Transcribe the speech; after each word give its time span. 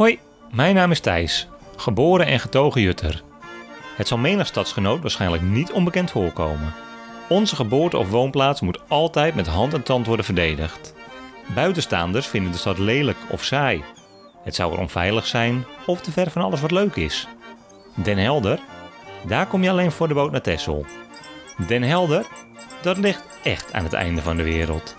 Hoi, 0.00 0.18
mijn 0.50 0.74
naam 0.74 0.90
is 0.90 1.00
Thijs, 1.00 1.48
geboren 1.76 2.26
en 2.26 2.40
getogen 2.40 2.80
Jutter. 2.80 3.22
Het 3.96 4.08
zal 4.08 4.18
menig 4.18 4.46
stadsgenoot 4.46 5.00
waarschijnlijk 5.00 5.42
niet 5.42 5.72
onbekend 5.72 6.10
voorkomen. 6.10 6.74
Onze 7.28 7.56
geboorte 7.56 7.98
of 7.98 8.10
woonplaats 8.10 8.60
moet 8.60 8.80
altijd 8.88 9.34
met 9.34 9.46
hand 9.46 9.74
en 9.74 9.82
tand 9.82 10.06
worden 10.06 10.24
verdedigd. 10.24 10.94
Buitenstaanders 11.54 12.26
vinden 12.26 12.52
de 12.52 12.58
stad 12.58 12.78
lelijk 12.78 13.16
of 13.30 13.44
saai. 13.44 13.84
Het 14.42 14.54
zou 14.54 14.72
er 14.72 14.78
onveilig 14.78 15.26
zijn 15.26 15.64
of 15.86 16.00
te 16.00 16.12
ver 16.12 16.30
van 16.30 16.42
alles 16.42 16.60
wat 16.60 16.70
leuk 16.70 16.96
is. 16.96 17.28
Den 17.94 18.18
Helder, 18.18 18.60
daar 19.26 19.46
kom 19.46 19.62
je 19.62 19.70
alleen 19.70 19.92
voor 19.92 20.08
de 20.08 20.14
boot 20.14 20.30
naar 20.30 20.42
Texel. 20.42 20.84
Den 21.66 21.82
Helder, 21.82 22.26
dat 22.82 22.96
ligt 22.98 23.24
echt 23.42 23.72
aan 23.72 23.84
het 23.84 23.92
einde 23.92 24.22
van 24.22 24.36
de 24.36 24.42
wereld. 24.42 24.94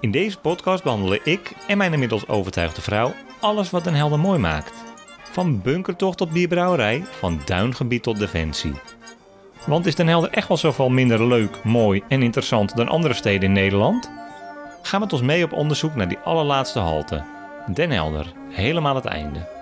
In 0.00 0.10
deze 0.10 0.38
podcast 0.38 0.82
behandelen 0.82 1.20
ik 1.24 1.52
en 1.66 1.78
mijn 1.78 1.92
inmiddels 1.92 2.28
overtuigde 2.28 2.80
vrouw 2.80 3.14
alles 3.40 3.70
wat 3.70 3.84
Den 3.84 3.94
Helder 3.94 4.18
mooi 4.18 4.38
maakt. 4.38 4.72
Van 5.30 5.62
bunkertocht 5.62 6.16
tot 6.16 6.30
bierbrouwerij, 6.30 7.04
van 7.10 7.40
duingebied 7.44 8.02
tot 8.02 8.18
defensie. 8.18 8.72
Want 9.66 9.86
is 9.86 9.94
Den 9.94 10.08
Helder 10.08 10.30
echt 10.30 10.48
wel 10.48 10.56
zoveel 10.56 10.88
minder 10.88 11.26
leuk, 11.26 11.64
mooi 11.64 12.02
en 12.08 12.22
interessant 12.22 12.76
dan 12.76 12.88
andere 12.88 13.14
steden 13.14 13.42
in 13.42 13.52
Nederland? 13.52 14.10
Ga 14.82 14.98
met 14.98 15.12
ons 15.12 15.22
mee 15.22 15.44
op 15.44 15.52
onderzoek 15.52 15.94
naar 15.94 16.08
die 16.08 16.18
allerlaatste 16.18 16.78
halte. 16.78 17.24
Den 17.74 17.90
Helder, 17.90 18.32
helemaal 18.50 18.94
het 18.94 19.04
einde. 19.04 19.56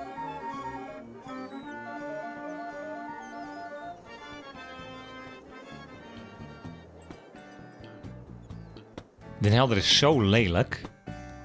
Den 9.39 9.53
Helder 9.53 9.77
is 9.77 9.99
zo 9.99 10.21
lelijk. 10.21 10.81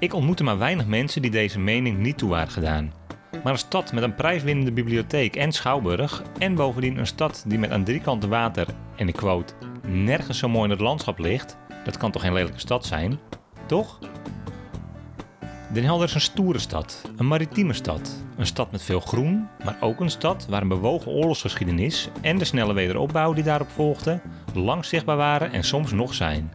Ik 0.01 0.13
ontmoette 0.13 0.43
maar 0.43 0.57
weinig 0.57 0.85
mensen 0.85 1.21
die 1.21 1.31
deze 1.31 1.59
mening 1.59 1.97
niet 1.97 2.17
toe 2.17 2.29
waren 2.29 2.51
gedaan. 2.51 2.93
Maar 3.43 3.51
een 3.51 3.57
stad 3.57 3.93
met 3.93 4.03
een 4.03 4.15
prijswinnende 4.15 4.71
bibliotheek 4.71 5.35
en 5.35 5.51
schouwburg 5.51 6.23
en 6.37 6.55
bovendien 6.55 6.97
een 6.97 7.07
stad 7.07 7.43
die 7.47 7.59
met 7.59 7.71
aan 7.71 7.83
drie 7.83 7.99
kanten 7.99 8.29
water, 8.29 8.67
en 8.95 9.07
ik 9.07 9.15
quote, 9.15 9.53
nergens 9.87 10.37
zo 10.37 10.49
mooi 10.49 10.63
in 10.63 10.69
het 10.69 10.79
landschap 10.79 11.19
ligt, 11.19 11.57
dat 11.83 11.97
kan 11.97 12.11
toch 12.11 12.21
geen 12.21 12.33
lelijke 12.33 12.59
stad 12.59 12.85
zijn? 12.85 13.19
Toch? 13.65 13.99
Den 15.73 15.83
Helder 15.83 16.07
is 16.07 16.13
een 16.13 16.21
stoere 16.21 16.59
stad, 16.59 17.11
een 17.17 17.27
maritieme 17.27 17.73
stad. 17.73 18.23
Een 18.37 18.45
stad 18.45 18.71
met 18.71 18.83
veel 18.83 18.99
groen, 18.99 19.47
maar 19.63 19.77
ook 19.79 19.99
een 19.99 20.09
stad 20.09 20.45
waar 20.49 20.61
een 20.61 20.67
bewogen 20.67 21.11
oorlogsgeschiedenis 21.11 22.09
en 22.21 22.37
de 22.37 22.45
snelle 22.45 22.73
wederopbouw 22.73 23.33
die 23.33 23.43
daarop 23.43 23.69
volgde, 23.69 24.21
lang 24.53 24.85
zichtbaar 24.85 25.17
waren 25.17 25.51
en 25.51 25.63
soms 25.63 25.91
nog 25.91 26.13
zijn. 26.13 26.53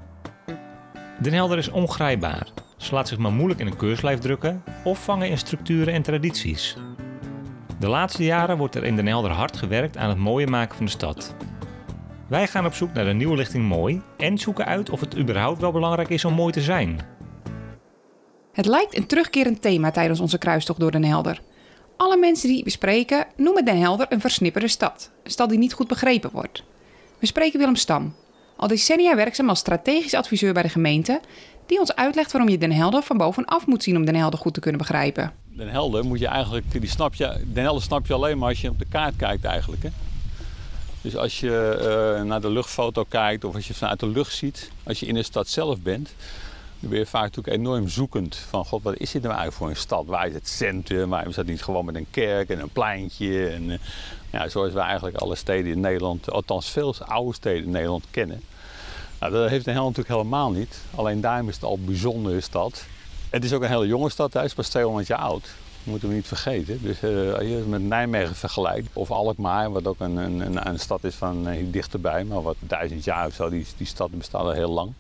Den 1.20 1.33
Helder 1.33 1.58
is 1.58 1.70
ongrijpbaar, 1.70 2.52
ze 2.87 2.95
laat 2.95 3.09
zich 3.09 3.19
maar 3.19 3.33
moeilijk 3.33 3.61
in 3.61 3.67
een 3.67 3.77
keurslijf 3.77 4.19
drukken 4.19 4.62
of 4.84 5.05
vangen 5.05 5.29
in 5.29 5.39
structuren 5.39 5.95
en 5.95 6.03
tradities. 6.03 6.77
De 7.79 7.89
laatste 7.89 8.25
jaren 8.25 8.59
wordt 8.59 8.75
er 8.75 8.84
in 8.84 8.97
Den 8.97 9.06
Helder 9.06 9.31
hard 9.31 9.56
gewerkt 9.56 9.97
aan 9.97 10.09
het 10.09 10.19
mooie 10.19 10.47
maken 10.47 10.77
van 10.77 10.84
de 10.84 10.91
stad. 10.91 11.34
Wij 12.29 12.47
gaan 12.47 12.67
op 12.67 12.75
zoek 12.75 12.92
naar 12.92 13.05
de 13.05 13.12
nieuwe 13.12 13.37
lichting 13.37 13.64
mooi 13.64 14.03
en 14.17 14.39
zoeken 14.39 14.67
uit 14.67 14.91
of 14.91 15.01
het 15.01 15.19
überhaupt 15.19 15.61
wel 15.61 15.73
belangrijk 15.73 16.09
is 16.09 16.25
om 16.25 16.33
mooi 16.33 16.53
te 16.53 16.61
zijn. 16.61 17.01
Het 18.53 18.67
lijkt 18.67 18.97
een 18.97 19.07
terugkerend 19.07 19.62
thema 19.62 19.91
tijdens 19.91 20.20
onze 20.20 20.39
kruistocht 20.39 20.81
door 20.81 20.91
Den 20.91 21.05
Helder. 21.05 21.42
Alle 21.97 22.17
mensen 22.17 22.48
die 22.48 22.64
we 22.64 22.70
spreken 22.70 23.27
noemen 23.37 23.64
Den 23.64 23.81
Helder 23.81 24.07
een 24.09 24.20
versnipperde 24.20 24.69
stad. 24.69 25.11
Een 25.23 25.31
stad 25.31 25.48
die 25.48 25.59
niet 25.59 25.73
goed 25.73 25.89
begrepen 25.89 26.31
wordt. 26.33 26.64
We 27.19 27.27
spreken 27.27 27.59
Willem 27.59 27.77
Stam, 27.77 28.14
al 28.57 28.69
decennia 28.69 29.14
werkzaam 29.14 29.48
als 29.48 29.59
strategisch 29.59 30.14
adviseur 30.14 30.53
bij 30.53 30.62
de 30.62 30.69
gemeente, 30.69 31.20
die 31.67 31.78
ons 31.78 31.95
uitlegt 31.95 32.33
waarom 32.33 32.50
je 32.50 32.59
Den 32.59 32.72
Helder 32.72 33.03
van 33.03 33.17
bovenaf 33.17 33.67
moet 33.67 33.83
zien 33.83 33.97
om 33.97 34.05
Den 34.05 34.14
Helder 34.14 34.39
goed 34.39 34.55
te 34.55 34.61
kunnen 34.61 34.81
begrijpen. 34.81 35.33
Den 35.45 35.69
Helder 35.69 36.05
moet 36.05 36.19
je 36.19 36.27
eigenlijk, 36.27 36.81
die 36.81 36.89
snap 36.89 37.14
je, 37.14 37.45
Den 37.53 37.62
Helder 37.62 37.83
snap 37.83 38.07
je 38.07 38.14
alleen 38.14 38.39
maar 38.39 38.48
als 38.48 38.61
je 38.61 38.70
op 38.70 38.79
de 38.79 38.86
kaart 38.89 39.17
kijkt 39.17 39.45
eigenlijk. 39.45 39.83
Hè? 39.83 39.89
Dus 41.07 41.17
als 41.17 41.40
je 41.40 41.79
uh, 42.18 42.23
naar 42.23 42.40
de 42.40 42.51
luchtfoto 42.51 43.05
kijkt 43.08 43.45
of 43.45 43.55
als 43.55 43.67
je 43.67 43.74
vanuit 43.74 44.01
de 44.01 44.08
lucht 44.08 44.35
ziet, 44.35 44.70
als 44.83 45.01
je 45.01 45.07
in 45.07 45.14
de 45.14 45.23
stad 45.23 45.48
zelf 45.48 45.80
bent, 45.80 46.14
dan 46.80 46.90
ben 46.90 46.98
je 46.98 47.07
vaak 47.07 47.23
natuurlijk 47.23 47.57
enorm 47.57 47.89
zoekend 47.89 48.36
van 48.36 48.64
god, 48.64 48.83
wat 48.83 48.96
is 48.96 49.11
dit 49.11 49.23
nou 49.23 49.35
eigenlijk 49.35 49.57
voor 49.57 49.69
een 49.69 49.83
stad? 49.83 50.07
Waar 50.07 50.27
is 50.27 50.35
het 50.35 50.48
centrum? 50.48 51.08
Waarom 51.11 51.29
is 51.29 51.35
dat 51.35 51.46
niet 51.46 51.63
gewoon 51.63 51.85
met 51.85 51.95
een 51.95 52.07
kerk 52.11 52.48
en 52.48 52.61
een 52.61 52.69
pleintje? 52.69 53.48
En, 53.48 53.63
uh, 53.63 53.79
ja, 54.33 54.48
zoals 54.48 54.73
we 54.73 54.80
eigenlijk 54.80 55.17
alle 55.17 55.35
steden 55.35 55.73
in 55.73 55.80
Nederland, 55.80 56.30
althans 56.30 56.70
veel 56.70 56.95
oude 56.98 57.35
steden 57.35 57.64
in 57.64 57.70
Nederland 57.70 58.05
kennen. 58.11 58.40
Nou, 59.20 59.32
dat 59.32 59.48
heeft 59.48 59.64
Den 59.64 59.74
Helder 59.74 59.92
natuurlijk 59.92 60.18
helemaal 60.18 60.50
niet. 60.50 60.78
Alleen 60.94 61.20
daarom 61.20 61.48
is 61.48 61.54
het 61.54 61.64
al 61.64 61.74
een 61.74 61.84
bijzondere 61.84 62.40
stad. 62.40 62.84
Het 63.30 63.44
is 63.44 63.52
ook 63.52 63.62
een 63.62 63.68
hele 63.68 63.86
jonge 63.86 64.10
stad, 64.10 64.32
hij 64.32 64.44
is 64.44 64.54
pas 64.54 64.68
200 64.68 65.06
jaar 65.06 65.18
oud. 65.18 65.42
Dat 65.42 65.94
moeten 65.94 66.08
we 66.08 66.14
niet 66.14 66.27
vergeten. 66.27 66.82
Dus 66.82 67.02
uh, 67.02 67.32
als 67.32 67.42
je 67.42 67.54
het 67.54 67.68
met 67.68 67.82
Nijmegen 67.82 68.34
vergelijkt, 68.34 68.88
of 68.92 69.10
Alkmaar, 69.10 69.72
wat 69.72 69.86
ook 69.86 70.00
een, 70.00 70.16
een, 70.16 70.68
een 70.68 70.78
stad 70.78 71.04
is 71.04 71.14
van 71.14 71.48
uh, 71.48 71.64
dichterbij, 71.70 72.24
maar 72.24 72.42
wat 72.42 72.56
duizend 72.60 73.04
jaar 73.04 73.27
of 73.27 73.34
zo, 73.34 73.48
die, 73.48 73.66
die 73.77 73.86
stad 73.86 74.10
bestaat 74.10 74.40
al 74.40 74.50
heel 74.50 74.70
lang. 74.70 74.92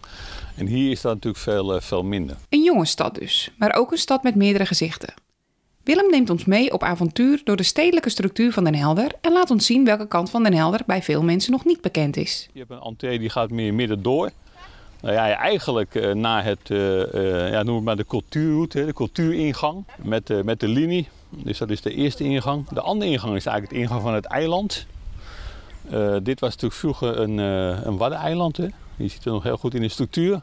En 0.54 0.66
hier 0.66 0.90
is 0.90 1.00
dat 1.00 1.14
natuurlijk 1.14 1.42
veel, 1.42 1.74
uh, 1.74 1.80
veel 1.80 2.02
minder. 2.02 2.36
Een 2.48 2.62
jonge 2.62 2.86
stad 2.86 3.14
dus, 3.14 3.50
maar 3.58 3.74
ook 3.74 3.92
een 3.92 3.98
stad 3.98 4.22
met 4.22 4.34
meerdere 4.34 4.66
gezichten. 4.66 5.14
Willem 5.86 6.10
neemt 6.10 6.30
ons 6.30 6.44
mee 6.44 6.72
op 6.72 6.82
avontuur 6.82 7.40
door 7.44 7.56
de 7.56 7.62
stedelijke 7.62 8.10
structuur 8.10 8.52
van 8.52 8.64
Den 8.64 8.74
Helder 8.74 9.10
en 9.20 9.32
laat 9.32 9.50
ons 9.50 9.66
zien 9.66 9.84
welke 9.84 10.08
kant 10.08 10.30
van 10.30 10.42
Den 10.42 10.54
Helder 10.54 10.80
bij 10.86 11.02
veel 11.02 11.22
mensen 11.22 11.52
nog 11.52 11.64
niet 11.64 11.80
bekend 11.80 12.16
is. 12.16 12.48
Je 12.52 12.58
hebt 12.58 12.70
een 12.70 12.80
entree 12.80 13.18
die 13.18 13.30
gaat 13.30 13.50
meer 13.50 13.74
midden 13.74 14.02
door. 14.02 14.30
Nou 15.00 15.14
ja, 15.14 15.34
eigenlijk 15.34 15.94
uh, 15.94 16.14
naar 16.14 16.44
het, 16.44 16.70
uh, 16.70 17.12
uh, 17.12 17.50
ja, 17.50 17.62
noem 17.62 17.74
het 17.74 17.84
maar 17.84 17.96
de 17.96 18.06
cultuurroute, 18.06 18.84
de 18.84 18.92
cultuuringang 18.92 19.84
met, 20.02 20.44
met 20.44 20.60
de 20.60 20.68
linie. 20.68 21.08
Dus 21.28 21.58
dat 21.58 21.70
is 21.70 21.80
de 21.80 21.94
eerste 21.94 22.24
ingang. 22.24 22.68
De 22.68 22.80
andere 22.80 23.10
ingang 23.10 23.36
is 23.36 23.46
eigenlijk 23.46 23.72
het 23.72 23.82
ingang 23.82 24.02
van 24.02 24.14
het 24.14 24.24
eiland. 24.24 24.86
dit 26.22 26.40
was 26.40 26.50
natuurlijk 26.50 26.80
vroeger 26.80 27.18
een, 27.18 27.38
een 27.86 27.96
waddeneiland. 27.96 28.56
Je 28.56 28.72
ziet 28.96 29.24
het 29.24 29.32
nog 29.32 29.42
heel 29.42 29.56
goed 29.56 29.74
in 29.74 29.82
de 29.82 29.88
structuur. 29.88 30.40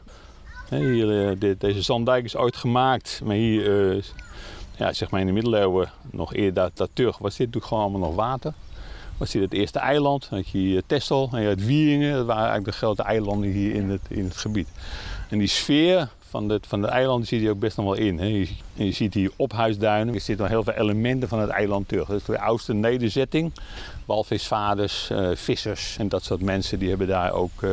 Hier, 0.70 1.38
deze 1.58 1.82
zanddijk 1.82 2.24
is 2.24 2.36
ooit 2.36 2.56
gemaakt, 2.56 3.20
maar 3.24 3.36
hier 3.36 4.04
ja, 4.76 4.92
zeg 4.92 5.10
maar 5.10 5.20
in 5.20 5.26
de 5.26 5.32
middeleeuwen, 5.32 5.90
nog 6.10 6.34
eerder 6.34 6.70
dat, 6.74 6.90
terug, 6.92 7.18
was 7.18 7.36
dit 7.36 7.38
natuurlijk 7.38 7.66
gewoon 7.66 7.82
allemaal 7.82 8.08
nog 8.08 8.14
water. 8.14 8.52
Was 9.18 9.30
dit 9.30 9.42
het 9.42 9.52
eerste 9.52 9.78
eiland, 9.78 10.26
dan 10.30 10.38
had 10.38 10.48
je 10.48 10.82
Texel 10.86 11.28
en 11.32 11.42
je 11.42 11.54
Wieringen, 11.54 12.14
dat 12.14 12.26
waren 12.26 12.42
eigenlijk 12.42 12.70
de 12.70 12.84
grote 12.86 13.02
eilanden 13.02 13.50
hier 13.50 13.74
in 13.74 13.90
het, 13.90 14.00
in 14.08 14.24
het 14.24 14.36
gebied. 14.36 14.68
En 15.28 15.38
die 15.38 15.48
sfeer 15.48 16.08
van 16.34 16.48
de, 16.48 16.60
van 16.66 16.80
de 16.80 16.86
eilanden 16.86 17.26
zit 17.26 17.40
hier 17.40 17.50
ook 17.50 17.58
best 17.58 17.76
nog 17.76 17.86
wel 17.86 17.94
in. 17.94 18.18
Hè. 18.18 18.46
Je, 18.74 18.92
ziet 18.92 19.14
hier 19.14 19.32
ophuisduinen, 19.36 20.14
er 20.14 20.20
zitten 20.20 20.48
heel 20.48 20.64
veel 20.64 20.72
elementen 20.72 21.28
van 21.28 21.38
het 21.38 21.50
eiland 21.50 21.88
terug. 21.88 22.08
Dat 22.08 22.16
is 22.16 22.24
de 22.24 22.40
oudste 22.40 22.74
nederzetting, 22.74 23.52
walvisvaders, 24.04 25.08
uh, 25.12 25.28
vissers 25.34 25.96
en 25.98 26.08
dat 26.08 26.24
soort 26.24 26.42
mensen 26.42 26.78
die 26.78 26.88
hebben 26.88 27.06
daar 27.06 27.32
ook... 27.32 27.62
Uh, 27.62 27.70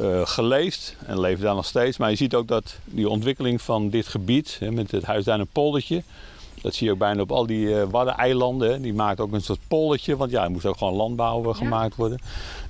uh, 0.00 0.26
geleefd 0.26 0.96
en 1.06 1.20
leven 1.20 1.44
daar 1.44 1.54
nog 1.54 1.64
steeds. 1.64 1.96
Maar 1.96 2.10
je 2.10 2.16
ziet 2.16 2.34
ook 2.34 2.48
dat 2.48 2.78
die 2.84 3.08
ontwikkeling 3.08 3.62
van 3.62 3.90
dit 3.90 4.08
gebied, 4.08 4.56
hè, 4.60 4.70
met 4.70 4.90
het 4.90 5.04
Huisduin 5.04 5.40
een 5.40 5.46
poldertje, 5.52 6.02
dat 6.62 6.74
zie 6.74 6.86
je 6.86 6.92
ook 6.92 6.98
bijna 6.98 7.20
op 7.20 7.32
al 7.32 7.46
die 7.46 7.66
uh, 7.66 7.82
waddeneilanden. 7.90 8.82
Die 8.82 8.94
maakt 8.94 9.20
ook 9.20 9.32
een 9.32 9.42
soort 9.42 9.60
poldertje, 9.68 10.16
want 10.16 10.30
ja, 10.30 10.44
er 10.44 10.50
moest 10.50 10.66
ook 10.66 10.76
gewoon 10.76 10.94
landbouw 10.94 11.46
ja. 11.46 11.52
gemaakt 11.52 11.96
worden. 11.96 12.18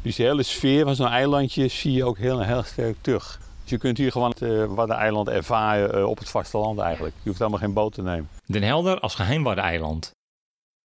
Dus 0.03 0.17
die 0.17 0.27
hele 0.27 0.43
sfeer 0.43 0.85
van 0.85 0.95
zo'n 0.95 1.07
eilandje 1.07 1.69
zie 1.69 1.93
je 1.93 2.05
ook 2.05 2.19
heel, 2.19 2.41
heel 2.41 2.63
sterk 2.63 2.97
terug. 3.01 3.41
Dus 3.63 3.71
je 3.71 3.79
kunt 3.79 3.99
hier 3.99 4.13
gewoon 4.13 4.31
het 4.31 4.43
uh, 4.43 4.65
waddeneiland 4.65 5.29
ervaren 5.29 5.99
uh, 5.99 6.07
op 6.07 6.19
het 6.19 6.29
vasteland 6.29 6.79
eigenlijk. 6.79 7.15
Je 7.17 7.29
hoeft 7.29 7.39
helemaal 7.39 7.61
geen 7.61 7.73
boot 7.73 7.95
te 7.95 8.03
nemen. 8.03 8.29
Den 8.47 8.63
Helder 8.63 9.01
als 9.01 9.15
geheim 9.15 9.43
waddeneiland. 9.43 10.11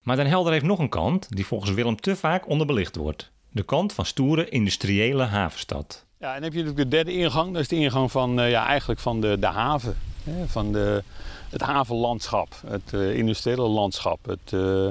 Maar 0.02 0.16
Den 0.16 0.26
Helder 0.26 0.52
heeft 0.52 0.64
nog 0.64 0.78
een 0.78 0.88
kant 0.88 1.26
die 1.28 1.46
volgens 1.46 1.70
Willem 1.70 2.00
te 2.00 2.16
vaak 2.16 2.48
onderbelicht 2.48 2.96
wordt. 2.96 3.30
De 3.50 3.62
kant 3.62 3.92
van 3.92 4.06
stoere 4.06 4.48
industriële 4.48 5.22
havenstad. 5.22 6.04
Ja, 6.22 6.28
en 6.28 6.34
dan 6.34 6.42
heb 6.42 6.52
je 6.52 6.58
natuurlijk 6.58 6.90
de 6.90 6.96
derde 6.96 7.12
ingang. 7.12 7.52
Dat 7.52 7.62
is 7.62 7.68
de 7.68 7.76
ingang 7.76 8.10
van, 8.10 8.40
uh, 8.40 8.50
ja, 8.50 8.66
eigenlijk 8.66 9.00
van 9.00 9.20
de, 9.20 9.36
de 9.40 9.46
haven. 9.46 9.96
Hè, 10.24 10.48
van 10.48 10.72
de, 10.72 11.02
het 11.50 11.60
havenlandschap, 11.60 12.54
het 12.66 12.92
uh, 12.92 13.16
industriële 13.16 13.68
landschap. 13.68 14.18
Het, 14.26 14.52
uh, 14.52 14.86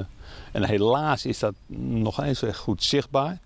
en 0.52 0.64
helaas 0.64 1.26
is 1.26 1.38
dat 1.38 1.54
nog 1.76 2.22
eens 2.22 2.42
echt 2.42 2.58
goed 2.58 2.82
zichtbaar. 2.82 3.38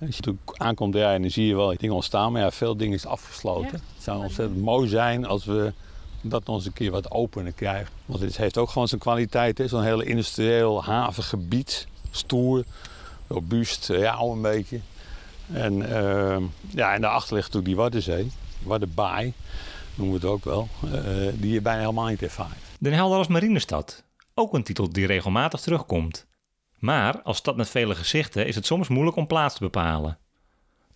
Als 0.00 0.16
je 0.16 0.22
natuurlijk 0.22 0.40
aankomt 0.56 0.94
rijden, 0.94 1.20
dan 1.20 1.30
zie 1.30 1.46
je 1.46 1.54
wel 1.56 1.76
dingen 1.76 1.94
ontstaan. 1.94 2.32
Maar 2.32 2.42
ja, 2.42 2.50
veel 2.50 2.76
dingen 2.76 2.94
is 2.94 3.06
afgesloten. 3.06 3.70
Ja. 3.72 3.94
Het 3.94 4.02
zou 4.02 4.22
ontzettend 4.22 4.60
mooi 4.60 4.88
zijn 4.88 5.26
als 5.26 5.44
we 5.44 5.72
dat 6.20 6.46
nog 6.46 6.56
eens 6.56 6.66
een 6.66 6.72
keer 6.72 6.90
wat 6.90 7.10
opener 7.10 7.52
krijgen. 7.52 7.92
Want 8.06 8.20
het 8.20 8.36
heeft 8.36 8.58
ook 8.58 8.70
gewoon 8.70 8.88
zijn 8.88 9.00
kwaliteit. 9.00 9.62
Zo'n 9.66 9.82
hele 9.82 10.04
industrieel 10.04 10.84
havengebied. 10.84 11.86
Stoer, 12.10 12.64
robuust, 13.28 13.86
ja, 13.86 14.12
al 14.12 14.32
een 14.32 14.42
beetje. 14.42 14.80
En, 15.52 15.74
uh, 15.74 16.36
ja, 16.68 16.94
en 16.94 17.00
daarachter 17.00 17.34
ligt 17.34 17.52
natuurlijk 17.52 17.64
die 17.64 17.76
Waddenzee, 17.76 18.30
Waddenbaai, 18.62 19.32
noemen 19.94 20.20
we 20.20 20.26
het 20.26 20.34
ook 20.34 20.44
wel, 20.44 20.68
uh, 20.84 20.92
die 21.34 21.52
je 21.52 21.60
bijna 21.60 21.80
helemaal 21.80 22.06
niet 22.06 22.22
ervaart. 22.22 22.58
Den 22.78 22.92
Helder 22.92 23.18
als 23.18 23.28
marinestad, 23.28 24.04
ook 24.34 24.54
een 24.54 24.62
titel 24.62 24.92
die 24.92 25.06
regelmatig 25.06 25.60
terugkomt. 25.60 26.26
Maar 26.78 27.22
als 27.22 27.36
stad 27.36 27.56
met 27.56 27.70
vele 27.70 27.94
gezichten 27.94 28.46
is 28.46 28.54
het 28.54 28.66
soms 28.66 28.88
moeilijk 28.88 29.16
om 29.16 29.26
plaats 29.26 29.54
te 29.54 29.60
bepalen. 29.60 30.18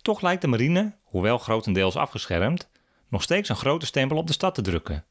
Toch 0.01 0.21
lijkt 0.21 0.41
de 0.41 0.47
marine, 0.47 0.95
hoewel 1.03 1.37
grotendeels 1.37 1.95
afgeschermd, 1.95 2.69
nog 3.09 3.21
steeds 3.21 3.49
een 3.49 3.55
grote 3.55 3.85
stempel 3.85 4.17
op 4.17 4.27
de 4.27 4.33
stad 4.33 4.55
te 4.55 4.61
drukken. 4.61 5.05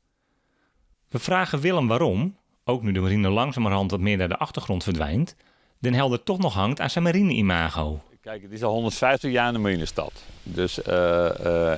We 1.08 1.18
vragen 1.18 1.60
Willem 1.60 1.88
waarom, 1.88 2.36
ook 2.64 2.82
nu 2.82 2.92
de 2.92 3.00
marine 3.00 3.28
langzamerhand 3.28 3.90
wat 3.90 4.00
meer 4.00 4.16
naar 4.16 4.28
de 4.28 4.38
achtergrond 4.38 4.82
verdwijnt, 4.82 5.36
Den 5.78 5.94
Helder 5.94 6.22
toch 6.22 6.38
nog 6.38 6.54
hangt 6.54 6.80
aan 6.80 6.90
zijn 6.90 7.04
marine-imago. 7.04 8.02
Kijk, 8.24 8.42
het 8.42 8.52
is 8.52 8.62
al 8.62 8.72
150 8.72 9.32
jaar 9.32 9.54
een 9.54 9.60
marinestad. 9.60 10.12
Dus 10.42 10.78
uh, 10.78 11.24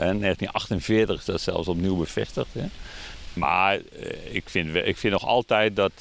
en 0.02 0.20
1948 0.20 1.19
is 1.19 1.25
dat 1.25 1.40
zelfs 1.40 1.69
opnieuw 1.69 1.96
bevestigd. 1.96 2.48
Hè. 2.52 2.66
Maar 3.32 3.76
uh, 3.76 4.34
ik, 4.34 4.48
vind, 4.48 4.75
ik 4.75 4.96
vind 4.96 5.12
nog 5.12 5.26
altijd 5.26 5.76
dat, 5.76 5.93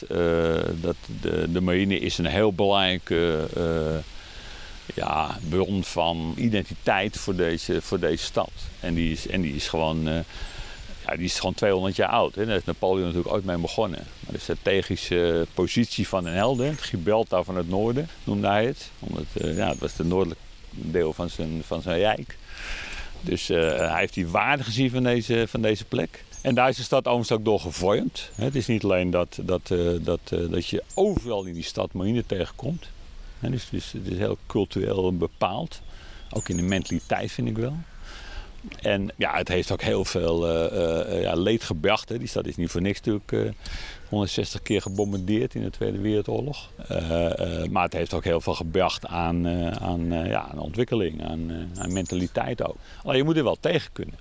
dat 0.82 0.96
de, 1.22 1.52
de 1.52 1.62
marine 1.62 2.00
is 2.00 2.18
een 2.18 2.26
heel 2.26 2.54
belangrijke 2.54 3.48
ja, 4.94 5.38
bron 5.50 5.84
van 5.84 6.34
identiteit 6.38 7.18
voor 7.18 7.36
deze, 7.36 7.82
voor 7.82 8.00
deze 8.00 8.24
stad. 8.24 8.52
En 8.80 8.94
die 8.94 9.12
is, 9.12 9.28
en 9.28 9.42
die 9.42 9.56
is 9.56 9.68
gewoon 9.68 10.24
ja, 11.06 11.16
die 11.16 11.26
is 11.26 11.40
gewoon 11.40 11.54
200 11.54 11.96
jaar 11.96 12.10
oud. 12.10 12.36
Hè. 12.36 12.46
Daar 12.46 12.56
is 12.56 12.64
Napoleon 12.64 13.06
natuurlijk 13.06 13.34
ooit 13.34 13.46
mee 13.46 13.58
begonnen. 13.58 14.04
Maar 14.20 14.34
de 14.34 14.40
strategische 14.40 15.48
positie 15.54 16.08
van 16.08 16.24
Den 16.24 16.34
Helder, 16.34 16.70
het 16.70 16.82
Gibraltar 16.82 17.44
van 17.44 17.56
het 17.56 17.70
noorden, 17.70 18.10
noemde 18.24 18.48
hij 18.48 18.66
het. 18.66 18.90
Omdat 19.00 19.26
uh, 19.34 19.58
ja, 19.58 19.70
het 19.70 19.80
was 19.80 19.98
het 19.98 20.08
noordelijk 20.08 20.40
deel 20.72 21.14
van 21.14 21.30
zijn, 21.30 21.62
van 21.66 21.82
zijn 21.82 22.00
rijk. 22.00 22.38
Dus 23.22 23.50
uh, 23.50 23.58
hij 23.58 24.00
heeft 24.00 24.14
die 24.14 24.28
waarde 24.28 24.64
gezien 24.64 24.90
van 24.90 25.04
deze, 25.04 25.46
van 25.48 25.62
deze 25.62 25.86
plek. 25.86 26.24
En 26.42 26.56
daar 26.56 26.70
is 26.70 26.76
de 26.76 26.84
stad 26.84 27.08
ook 27.08 27.46
door 27.46 27.60
gevormd. 27.60 28.30
Het 28.36 28.56
is 28.56 28.68
niet 28.68 28.84
alleen 28.84 29.10
dat, 29.10 29.40
dat, 29.42 29.70
uh, 29.70 29.92
dat, 30.02 30.20
dat 30.30 30.68
je 30.68 30.84
overal 30.94 31.44
in 31.44 31.54
die 31.54 31.64
stad 31.64 31.94
marine 31.94 32.26
tegenkomt. 32.26 32.86
Dus, 33.40 33.68
dus 33.70 33.92
het 33.92 34.08
is 34.08 34.18
heel 34.18 34.38
cultureel 34.48 35.18
bepaald. 35.18 35.82
Ook 36.32 36.50
in 36.50 36.58
de 36.58 36.64
mentaliteit 36.64 37.32
vind 37.32 37.48
ik 37.48 37.58
wel. 37.58 37.78
En 38.82 39.12
ja, 39.16 39.36
het 39.36 39.48
heeft 39.48 39.72
ook 39.72 39.82
heel 39.82 40.06
veel 40.06 40.50
uh, 40.50 40.78
uh, 41.14 41.22
ja, 41.22 41.34
leed 41.34 41.64
gebracht. 41.64 42.10
Hè. 42.10 42.18
Die 42.18 42.28
stad 42.28 42.46
is 42.46 42.56
niet 42.56 42.70
voor 42.70 42.82
niks 42.82 42.98
natuurlijk 42.98 43.32
uh, 43.32 43.52
160 44.10 44.62
keer 44.62 44.82
gebombardeerd 44.82 45.56
in 45.56 45.64
de 45.64 45.70
Tweede 45.70 46.00
Wereldoorlog. 46.00 46.70
maar 47.70 47.84
het 47.84 47.94
heeft 47.94 48.14
ook 48.14 48.24
heel 48.24 48.42
veel 48.42 48.54
gebracht 48.54 49.08
aan, 49.08 49.48
aan, 49.80 50.08
ja, 50.12 50.48
aan 50.52 50.60
ontwikkeling, 50.60 51.26
aan, 51.26 51.70
aan 51.78 51.94
mentaliteit 51.94 52.64
ook. 52.64 52.76
Alleen 53.04 53.18
je 53.18 53.24
moet 53.24 53.38
er 53.38 53.44
wel 53.44 53.58
tegen 53.60 53.92
kunnen. 53.92 54.16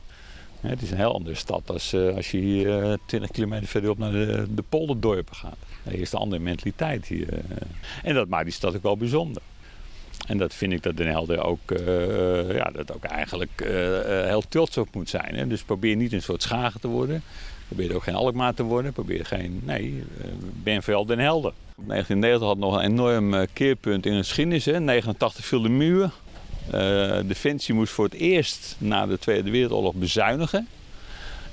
Het 0.60 0.82
is 0.82 0.90
een 0.90 0.96
heel 0.96 1.14
andere 1.14 1.34
stad 1.34 1.70
als, 1.70 1.94
als 1.94 2.30
je 2.30 2.38
hier 2.38 2.98
20 3.06 3.30
kilometer 3.30 3.66
verderop 3.66 3.98
naar 3.98 4.12
de, 4.12 4.46
de 4.54 4.64
polderdorpen 4.68 5.36
gaat. 5.36 5.56
Er 5.84 6.00
is 6.00 6.12
een 6.12 6.18
andere 6.18 6.42
mentaliteit 6.42 7.06
hier. 7.06 7.28
En 8.02 8.14
dat 8.14 8.28
maakt 8.28 8.44
die 8.44 8.52
stad 8.52 8.76
ook 8.76 8.82
wel 8.82 8.96
bijzonder. 8.96 9.42
En 10.26 10.38
dat 10.38 10.54
vind 10.54 10.72
ik 10.72 10.82
dat 10.82 10.96
Den 10.96 11.08
Helder 11.08 11.44
ook, 11.44 11.70
uh, 11.70 12.54
ja, 12.54 12.70
dat 12.72 12.92
ook 12.92 13.04
eigenlijk 13.04 13.60
uh, 13.62 13.68
heel 14.04 14.42
trots 14.48 14.76
op 14.76 14.94
moet 14.94 15.08
zijn. 15.08 15.34
Hè? 15.34 15.46
Dus 15.46 15.62
probeer 15.62 15.96
niet 15.96 16.12
een 16.12 16.22
soort 16.22 16.42
schagen 16.42 16.80
te 16.80 16.88
worden. 16.88 17.22
Probeer 17.66 17.94
ook 17.94 18.02
geen 18.02 18.14
Alkmaar 18.14 18.54
te 18.54 18.62
worden. 18.62 18.92
Probeer 18.92 19.26
geen, 19.26 19.60
nee, 19.64 20.04
ben 20.62 20.82
vooral 20.82 21.06
Den 21.06 21.18
Helder. 21.18 21.52
1990 21.86 22.48
had 22.48 22.58
nog 22.58 22.74
een 22.74 22.90
enorm 22.90 23.46
keerpunt 23.52 24.06
in 24.06 24.12
de 24.12 24.18
geschiedenis. 24.18 24.64
Hè? 24.64 24.80
89 24.80 25.44
viel 25.44 25.62
de 25.62 25.68
muur. 25.68 26.10
Defensie 27.26 27.74
moest 27.74 27.92
voor 27.92 28.04
het 28.04 28.14
eerst 28.14 28.76
na 28.78 29.06
de 29.06 29.18
Tweede 29.18 29.50
Wereldoorlog 29.50 29.94
bezuinigen. 29.94 30.68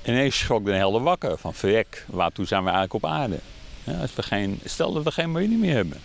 En 0.02 0.14
ineens 0.14 0.38
schrok 0.38 0.66
Den 0.66 0.76
Helder 0.76 1.02
wakker 1.02 1.38
van 1.38 1.54
verrek, 1.54 2.06
waartoe 2.10 2.46
zijn 2.46 2.64
we 2.64 2.70
eigenlijk 2.70 3.04
op 3.04 3.12
aarde? 3.12 3.40
Ja, 3.84 3.94
als 3.94 4.16
we 4.16 4.24
geen, 4.24 4.60
stel 4.66 4.94
dat 4.94 5.04
we 5.04 5.12
geen 5.12 5.32
marine 5.32 5.56
meer 5.56 5.76
hebben 5.76 5.98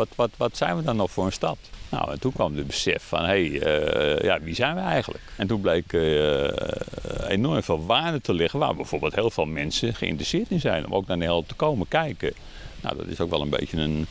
wat, 0.00 0.08
wat, 0.16 0.30
wat 0.36 0.56
zijn 0.56 0.76
we 0.76 0.82
dan 0.82 0.96
nog 0.96 1.10
voor 1.10 1.24
een 1.24 1.32
stad? 1.32 1.58
Nou, 1.88 2.10
en 2.10 2.20
toen 2.20 2.32
kwam 2.32 2.56
het 2.56 2.66
besef 2.66 3.02
van, 3.02 3.20
hé, 3.20 3.26
hey, 3.26 3.48
uh, 3.48 4.24
ja, 4.24 4.40
wie 4.40 4.54
zijn 4.54 4.74
we 4.74 4.80
eigenlijk? 4.80 5.24
En 5.36 5.46
toen 5.46 5.60
bleek 5.60 5.92
uh, 5.92 6.50
enorm 7.28 7.62
veel 7.62 7.86
waarde 7.86 8.20
te 8.20 8.32
liggen, 8.32 8.58
waar 8.58 8.74
bijvoorbeeld 8.74 9.14
heel 9.14 9.30
veel 9.30 9.44
mensen 9.44 9.94
geïnteresseerd 9.94 10.50
in 10.50 10.60
zijn 10.60 10.86
om 10.86 10.94
ook 10.94 11.06
naar 11.06 11.16
Nederland 11.16 11.48
te 11.48 11.54
komen 11.54 11.88
kijken. 11.88 12.32
Nou, 12.82 12.96
dat 12.96 13.06
is 13.06 13.20
ook 13.20 13.30
wel 13.30 13.40
een 13.40 13.50
beetje 13.50 13.76
een, 13.76 14.06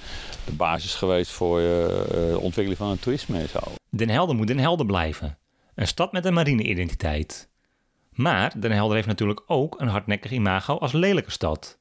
de 0.45 0.51
basis 0.51 0.95
geweest 0.95 1.31
voor 1.31 1.59
de 1.59 2.37
ontwikkeling 2.39 2.77
van 2.77 2.89
het 2.89 3.01
toerisme 3.01 3.39
en 3.39 3.49
zo. 3.49 3.59
Den 3.89 4.09
Helder 4.09 4.35
moet 4.35 4.47
Den 4.47 4.59
Helder 4.59 4.85
blijven. 4.85 5.37
Een 5.75 5.87
stad 5.87 6.11
met 6.11 6.25
een 6.25 6.33
marine-identiteit. 6.33 7.49
Maar 8.11 8.53
Den 8.59 8.71
Helder 8.71 8.95
heeft 8.95 9.07
natuurlijk 9.07 9.41
ook 9.45 9.79
een 9.79 9.87
hardnekkig 9.87 10.31
imago 10.31 10.77
als 10.77 10.91
lelijke 10.91 11.31
stad. 11.31 11.78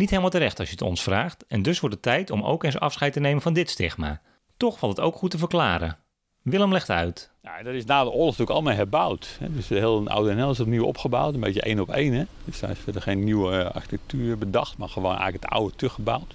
Niet 0.00 0.10
helemaal 0.10 0.30
terecht 0.30 0.58
als 0.58 0.68
je 0.68 0.74
het 0.74 0.84
ons 0.84 1.02
vraagt, 1.02 1.44
en 1.48 1.62
dus 1.62 1.80
wordt 1.80 1.94
het 1.94 2.04
tijd 2.04 2.30
om 2.30 2.42
ook 2.42 2.64
eens 2.64 2.78
afscheid 2.78 3.12
te 3.12 3.20
nemen 3.20 3.42
van 3.42 3.52
dit 3.52 3.70
stigma. 3.70 4.20
Toch 4.56 4.78
valt 4.78 4.96
het 4.96 5.06
ook 5.06 5.14
goed 5.14 5.30
te 5.30 5.38
verklaren. 5.38 5.96
Willem 6.42 6.72
legt 6.72 6.90
uit. 6.90 7.30
Ja, 7.42 7.62
dat 7.62 7.74
is 7.74 7.84
na 7.84 8.02
de 8.04 8.10
oorlog 8.10 8.24
natuurlijk 8.24 8.50
allemaal 8.50 8.74
herbouwd. 8.74 9.38
Dus 9.40 9.66
de 9.66 9.74
hele 9.74 10.10
oude 10.10 10.34
NL 10.34 10.50
is 10.50 10.60
opnieuw 10.60 10.84
opgebouwd, 10.84 11.34
een 11.34 11.40
beetje 11.40 11.60
één 11.60 11.80
op 11.80 11.90
één. 11.90 12.12
Hè? 12.12 12.24
Dus 12.44 12.60
daar 12.60 12.70
is 12.70 12.78
verder 12.78 13.02
geen 13.02 13.24
nieuwe 13.24 13.58
eh, 13.58 13.74
architectuur 13.74 14.38
bedacht, 14.38 14.78
maar 14.78 14.88
gewoon 14.88 15.10
eigenlijk 15.10 15.44
het 15.44 15.52
oude 15.52 15.76
teruggebouwd. 15.76 16.34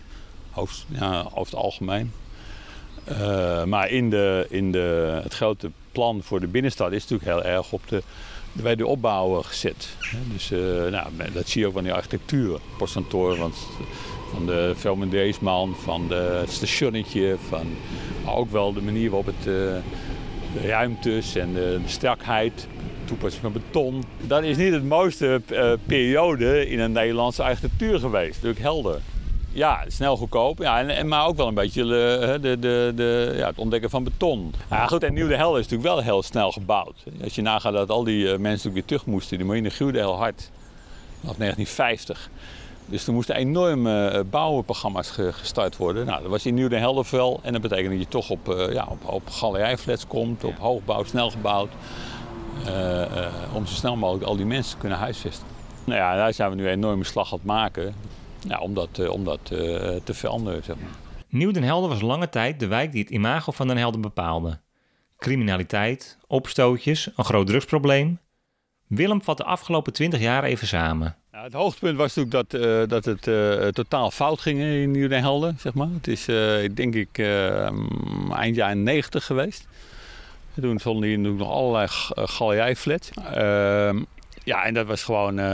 Over 0.53 0.85
het 1.33 1.55
algemeen. 1.55 2.11
Uh, 3.11 3.63
maar 3.63 3.89
in, 3.89 4.09
de, 4.09 4.45
in 4.49 4.71
de, 4.71 5.19
het 5.23 5.33
grote 5.33 5.71
plan 5.91 6.23
voor 6.23 6.39
de 6.39 6.47
binnenstad 6.47 6.91
is 6.91 7.07
natuurlijk 7.07 7.29
heel 7.29 7.53
erg 7.53 7.71
op 7.71 7.87
de 7.87 8.03
bij 8.61 8.75
de 8.75 8.87
opbouw 8.87 9.41
gezet. 9.41 9.89
Dus 10.33 10.51
uh, 10.51 10.59
nou, 10.91 11.07
dat 11.33 11.49
zie 11.49 11.61
je 11.61 11.67
ook 11.67 11.73
van 11.73 11.83
die 11.83 11.93
architectuur. 11.93 12.59
Postkantoor 12.77 13.37
want 13.37 13.55
van 14.31 14.45
de 14.45 14.73
Velmendeesman, 14.75 15.75
van 15.75 16.07
de 16.07 16.43
stationnetje, 16.47 17.35
van 17.47 17.65
ook 18.25 18.51
wel 18.51 18.73
de 18.73 18.81
manier 18.81 19.09
waarop 19.09 19.25
het 19.25 19.47
uh, 19.47 19.53
de 20.53 20.67
ruimtes 20.67 21.35
en 21.35 21.53
de, 21.53 21.79
de 21.83 21.89
strakheid, 21.89 22.67
toepassing 23.05 23.41
van 23.43 23.51
beton. 23.51 24.03
Dat 24.21 24.43
is 24.43 24.57
niet 24.57 24.73
het 24.73 24.83
mooiste 24.83 25.41
uh, 25.51 25.71
periode 25.85 26.69
in 26.69 26.79
een 26.79 26.91
Nederlandse 26.91 27.43
architectuur 27.43 27.99
geweest, 27.99 28.33
natuurlijk 28.33 28.61
helder. 28.61 28.99
Ja, 29.55 29.83
snel 29.87 30.17
goedkoop. 30.17 30.57
Ja, 30.57 30.79
en, 30.79 30.89
en, 30.89 31.07
maar 31.07 31.25
ook 31.25 31.35
wel 31.35 31.47
een 31.47 31.53
beetje 31.53 31.83
de, 31.83 32.37
de, 32.41 32.59
de, 32.59 32.91
de 32.95 33.33
ja, 33.35 33.47
het 33.47 33.57
ontdekken 33.57 33.89
van 33.89 34.03
beton. 34.03 34.53
Ja, 34.69 34.87
goed, 34.87 35.03
en 35.03 35.13
Nieuw 35.13 35.27
de 35.27 35.35
Hel 35.35 35.57
is 35.57 35.67
natuurlijk 35.67 35.89
wel 35.89 36.03
heel 36.03 36.23
snel 36.23 36.51
gebouwd. 36.51 37.03
Als 37.23 37.35
je 37.35 37.41
nagaat 37.41 37.73
dat 37.73 37.89
al 37.89 38.03
die 38.03 38.25
uh, 38.25 38.37
mensen 38.37 38.73
weer 38.73 38.85
terug 38.85 39.05
moesten, 39.05 39.37
die 39.37 39.45
marine 39.45 39.69
gruwde 39.69 39.97
heel 39.97 40.17
hard. 40.17 40.51
Vanaf 41.19 41.35
1950. 41.35 42.29
Dus 42.85 43.07
er 43.07 43.13
moesten 43.13 43.35
enorme 43.35 44.13
uh, 44.13 44.19
bouwprogramma's 44.29 45.09
ge, 45.09 45.33
gestart 45.33 45.77
worden. 45.77 46.05
Nou, 46.05 46.21
dat 46.21 46.31
was 46.31 46.45
in 46.45 46.53
Nieuw 46.53 46.67
de 46.67 46.77
Helder 46.77 47.07
wel. 47.11 47.39
En 47.43 47.53
dat 47.53 47.61
betekent 47.61 47.89
dat 47.89 47.99
je 47.99 48.07
toch 48.07 48.29
op, 48.29 48.69
ja, 48.71 48.87
op, 48.89 49.13
op 49.13 49.29
galerijflats 49.29 50.07
komt, 50.07 50.43
op 50.43 50.57
hoogbouw, 50.57 51.03
snel 51.03 51.29
gebouwd. 51.29 51.71
om 53.53 53.65
zo 53.65 53.73
snel 53.73 53.95
mogelijk 53.95 54.25
al 54.25 54.35
die 54.35 54.45
mensen 54.45 54.71
te 54.71 54.77
kunnen 54.77 54.97
huisvesten. 54.97 55.47
Nou 55.83 55.99
ja, 55.99 56.15
daar 56.15 56.33
zijn 56.33 56.49
we 56.49 56.55
nu 56.55 56.63
een 56.63 56.71
enorme 56.71 57.03
slag 57.03 57.31
aan 57.31 57.37
het 57.37 57.47
maken 57.47 57.93
ja, 58.47 58.59
om 58.59 58.73
dat, 58.73 58.99
eh, 58.99 59.09
om 59.09 59.23
dat 59.23 59.39
eh, 59.43 59.57
te 60.03 60.13
veranderen. 60.13 60.63
Zeg 60.63 60.75
maar. 60.75 60.89
Nieuw 61.29 61.51
Den 61.51 61.63
Helder 61.63 61.89
was 61.89 62.01
lange 62.01 62.29
tijd 62.29 62.59
de 62.59 62.67
wijk 62.67 62.91
die 62.91 63.01
het 63.01 63.11
imago 63.11 63.51
van 63.51 63.67
Den 63.67 63.77
Helder 63.77 63.99
bepaalde. 63.99 64.59
Criminaliteit, 65.17 66.17
opstootjes, 66.27 67.09
een 67.15 67.25
groot 67.25 67.47
drugsprobleem. 67.47 68.19
Willem 68.87 69.21
vat 69.21 69.37
de 69.37 69.43
afgelopen 69.43 69.93
twintig 69.93 70.19
jaar 70.19 70.43
even 70.43 70.67
samen. 70.67 71.15
Nou, 71.31 71.43
het 71.43 71.53
hoogtepunt 71.53 71.97
was 71.97 72.15
natuurlijk 72.15 72.51
dat, 72.51 72.61
uh, 72.61 72.87
dat 72.87 73.05
het 73.05 73.27
uh, 73.27 73.67
totaal 73.67 74.11
fout 74.11 74.41
ging 74.41 74.59
in 74.59 74.91
Nieuw 74.91 75.07
Den 75.07 75.21
Helder. 75.21 75.53
Zeg 75.57 75.73
maar. 75.73 75.87
Het 75.93 76.07
is 76.07 76.27
uh, 76.27 76.69
denk 76.73 76.95
ik 76.95 77.19
eind 78.31 78.55
jaren 78.55 78.83
90 78.83 79.25
geweest. 79.25 79.67
Toen 80.61 80.79
stonden 80.79 81.09
hier 81.09 81.19
nog 81.19 81.49
allerlei 81.49 81.87
galerijflats. 82.15 83.09
Ehm, 83.33 84.03
ja, 84.45 84.65
en 84.65 84.73
dat 84.73 84.85
was 84.85 85.03
gewoon, 85.03 85.39
uh, 85.39 85.45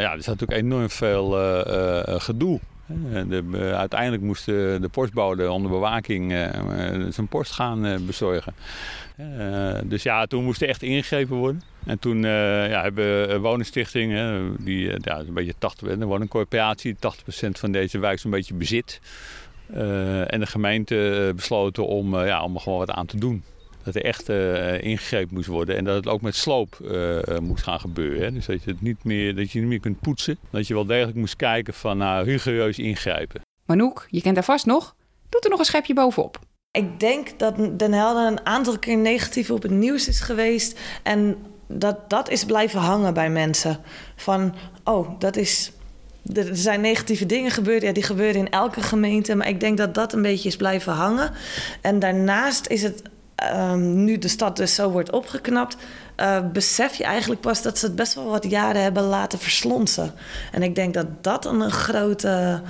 ja, 0.00 0.12
er 0.12 0.22
zat 0.22 0.38
natuurlijk 0.38 0.60
enorm 0.60 0.90
veel 0.90 1.38
uh, 1.38 2.20
gedoe. 2.20 2.60
De, 3.28 3.72
uiteindelijk 3.76 4.22
moest 4.22 4.46
de, 4.46 4.78
de 4.80 4.88
postbode 4.88 5.50
onder 5.50 5.70
bewaking 5.70 6.30
zijn 7.08 7.28
post 7.28 7.52
gaan 7.52 8.06
bezorgen. 8.06 8.54
dus 9.84 10.02
ja, 10.02 10.26
toen 10.26 10.44
moest 10.44 10.62
er 10.62 10.68
echt 10.68 10.82
ingegrepen 10.82 11.36
worden. 11.36 11.62
En 11.86 11.98
toen 11.98 12.22
ja, 12.22 12.82
hebben 12.82 13.40
woningstichting, 13.40 14.12
die 14.58 14.90
ja, 15.00 15.18
een 15.18 15.34
beetje 15.34 15.54
80, 15.58 15.88
een 15.88 16.04
woningcorporatie, 16.04 16.94
80% 16.94 16.98
van 17.50 17.72
deze 17.72 17.98
wijk 17.98 18.18
zo'n 18.18 18.30
beetje 18.30 18.54
bezit. 18.54 19.00
en 20.26 20.40
de 20.40 20.46
gemeente 20.46 21.32
besloten 21.36 21.86
om, 21.86 22.24
ja, 22.24 22.42
om 22.42 22.54
er 22.54 22.60
gewoon 22.60 22.78
wat 22.78 22.90
aan 22.90 23.06
te 23.06 23.18
doen 23.18 23.42
dat 23.86 23.94
er 23.94 24.04
echt 24.04 24.28
uh, 24.28 24.82
ingegrepen 24.82 25.34
moest 25.34 25.46
worden. 25.46 25.76
En 25.76 25.84
dat 25.84 25.94
het 25.94 26.08
ook 26.08 26.20
met 26.20 26.34
sloop 26.34 26.78
uh, 26.82 27.18
moest 27.38 27.62
gaan 27.62 27.80
gebeuren. 27.80 28.22
Hè. 28.22 28.32
Dus 28.32 28.46
dat 28.46 28.62
je, 28.62 28.70
het 28.70 28.82
niet 28.82 29.04
meer, 29.04 29.36
dat 29.36 29.50
je 29.50 29.58
niet 29.58 29.68
meer 29.68 29.80
kunt 29.80 30.00
poetsen. 30.00 30.38
Dat 30.50 30.66
je 30.66 30.74
wel 30.74 30.86
degelijk 30.86 31.16
moest 31.16 31.36
kijken 31.36 31.74
van 31.74 31.98
nou, 31.98 32.24
rigoureus 32.24 32.78
ingrijpen. 32.78 33.40
Manouk, 33.64 34.06
je 34.10 34.20
kent 34.22 34.34
haar 34.34 34.44
vast 34.44 34.66
nog. 34.66 34.94
Doe 35.28 35.40
er 35.40 35.50
nog 35.50 35.58
een 35.58 35.64
schepje 35.64 35.94
bovenop. 35.94 36.38
Ik 36.70 37.00
denk 37.00 37.38
dat 37.38 37.78
Den 37.78 37.92
Helder 37.92 38.26
een 38.26 38.46
aantal 38.46 38.78
keer 38.78 38.96
negatief 38.96 39.50
op 39.50 39.62
het 39.62 39.70
nieuws 39.70 40.08
is 40.08 40.20
geweest. 40.20 40.78
En 41.02 41.36
dat 41.68 42.10
dat 42.10 42.30
is 42.30 42.44
blijven 42.44 42.80
hangen 42.80 43.14
bij 43.14 43.30
mensen. 43.30 43.78
Van, 44.16 44.54
oh, 44.84 45.18
dat 45.18 45.36
is 45.36 45.72
er 46.34 46.56
zijn 46.56 46.80
negatieve 46.80 47.26
dingen 47.26 47.50
gebeurd. 47.50 47.82
Ja, 47.82 47.92
die 47.92 48.02
gebeuren 48.02 48.40
in 48.40 48.50
elke 48.50 48.82
gemeente. 48.82 49.34
Maar 49.34 49.48
ik 49.48 49.60
denk 49.60 49.76
dat 49.78 49.94
dat 49.94 50.12
een 50.12 50.22
beetje 50.22 50.48
is 50.48 50.56
blijven 50.56 50.92
hangen. 50.92 51.30
En 51.80 51.98
daarnaast 51.98 52.66
is 52.66 52.82
het 52.82 53.02
um, 53.54 54.04
nu 54.04 54.18
de 54.18 54.28
stad 54.28 54.56
dus 54.56 54.74
zo 54.74 54.90
wordt 54.90 55.10
opgeknapt, 55.10 55.76
uh, 56.20 56.38
besef 56.52 56.94
je 56.94 57.04
eigenlijk 57.04 57.40
pas 57.40 57.62
dat 57.62 57.78
ze 57.78 57.86
het 57.86 57.96
best 57.96 58.14
wel 58.14 58.30
wat 58.30 58.50
jaren 58.50 58.82
hebben 58.82 59.02
laten 59.02 59.38
verslonsen. 59.38 60.12
En 60.52 60.62
ik 60.62 60.74
denk 60.74 60.94
dat 60.94 61.06
dat 61.20 61.44
een 61.44 61.70
grote 61.70 62.62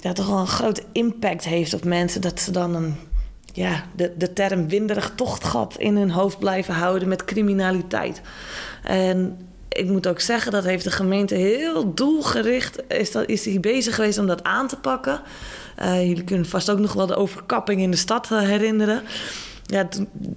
ja, 0.00 0.12
toch 0.12 0.26
wel 0.26 0.38
een 0.38 0.46
grote 0.46 0.82
impact 0.92 1.44
heeft 1.44 1.74
op 1.74 1.84
mensen. 1.84 2.20
Dat 2.20 2.40
ze 2.40 2.50
dan 2.50 2.74
een, 2.74 2.96
ja, 3.52 3.84
de, 3.96 4.12
de 4.16 4.32
term 4.32 4.68
winderig 4.68 5.12
tochtgat 5.14 5.76
in 5.78 5.96
hun 5.96 6.10
hoofd 6.10 6.38
blijven 6.38 6.74
houden 6.74 7.08
met 7.08 7.24
criminaliteit. 7.24 8.20
En 8.82 9.38
ik 9.68 9.88
moet 9.88 10.06
ook 10.06 10.20
zeggen, 10.20 10.52
dat 10.52 10.64
heeft 10.64 10.84
de 10.84 10.90
gemeente 10.90 11.34
heel 11.34 11.94
doelgericht 11.94 12.82
is, 12.88 13.12
dat, 13.12 13.28
is 13.28 13.42
die 13.42 13.60
bezig 13.60 13.94
geweest 13.94 14.18
om 14.18 14.26
dat 14.26 14.42
aan 14.42 14.68
te 14.68 14.76
pakken. 14.76 15.20
Uh, 15.82 16.06
jullie 16.06 16.24
kunnen 16.24 16.46
vast 16.46 16.70
ook 16.70 16.78
nog 16.78 16.92
wel 16.92 17.06
de 17.06 17.16
overkapping 17.16 17.80
in 17.80 17.90
de 17.90 17.96
stad 17.96 18.30
uh, 18.32 18.40
herinneren. 18.40 19.02
Ja, 19.66 19.88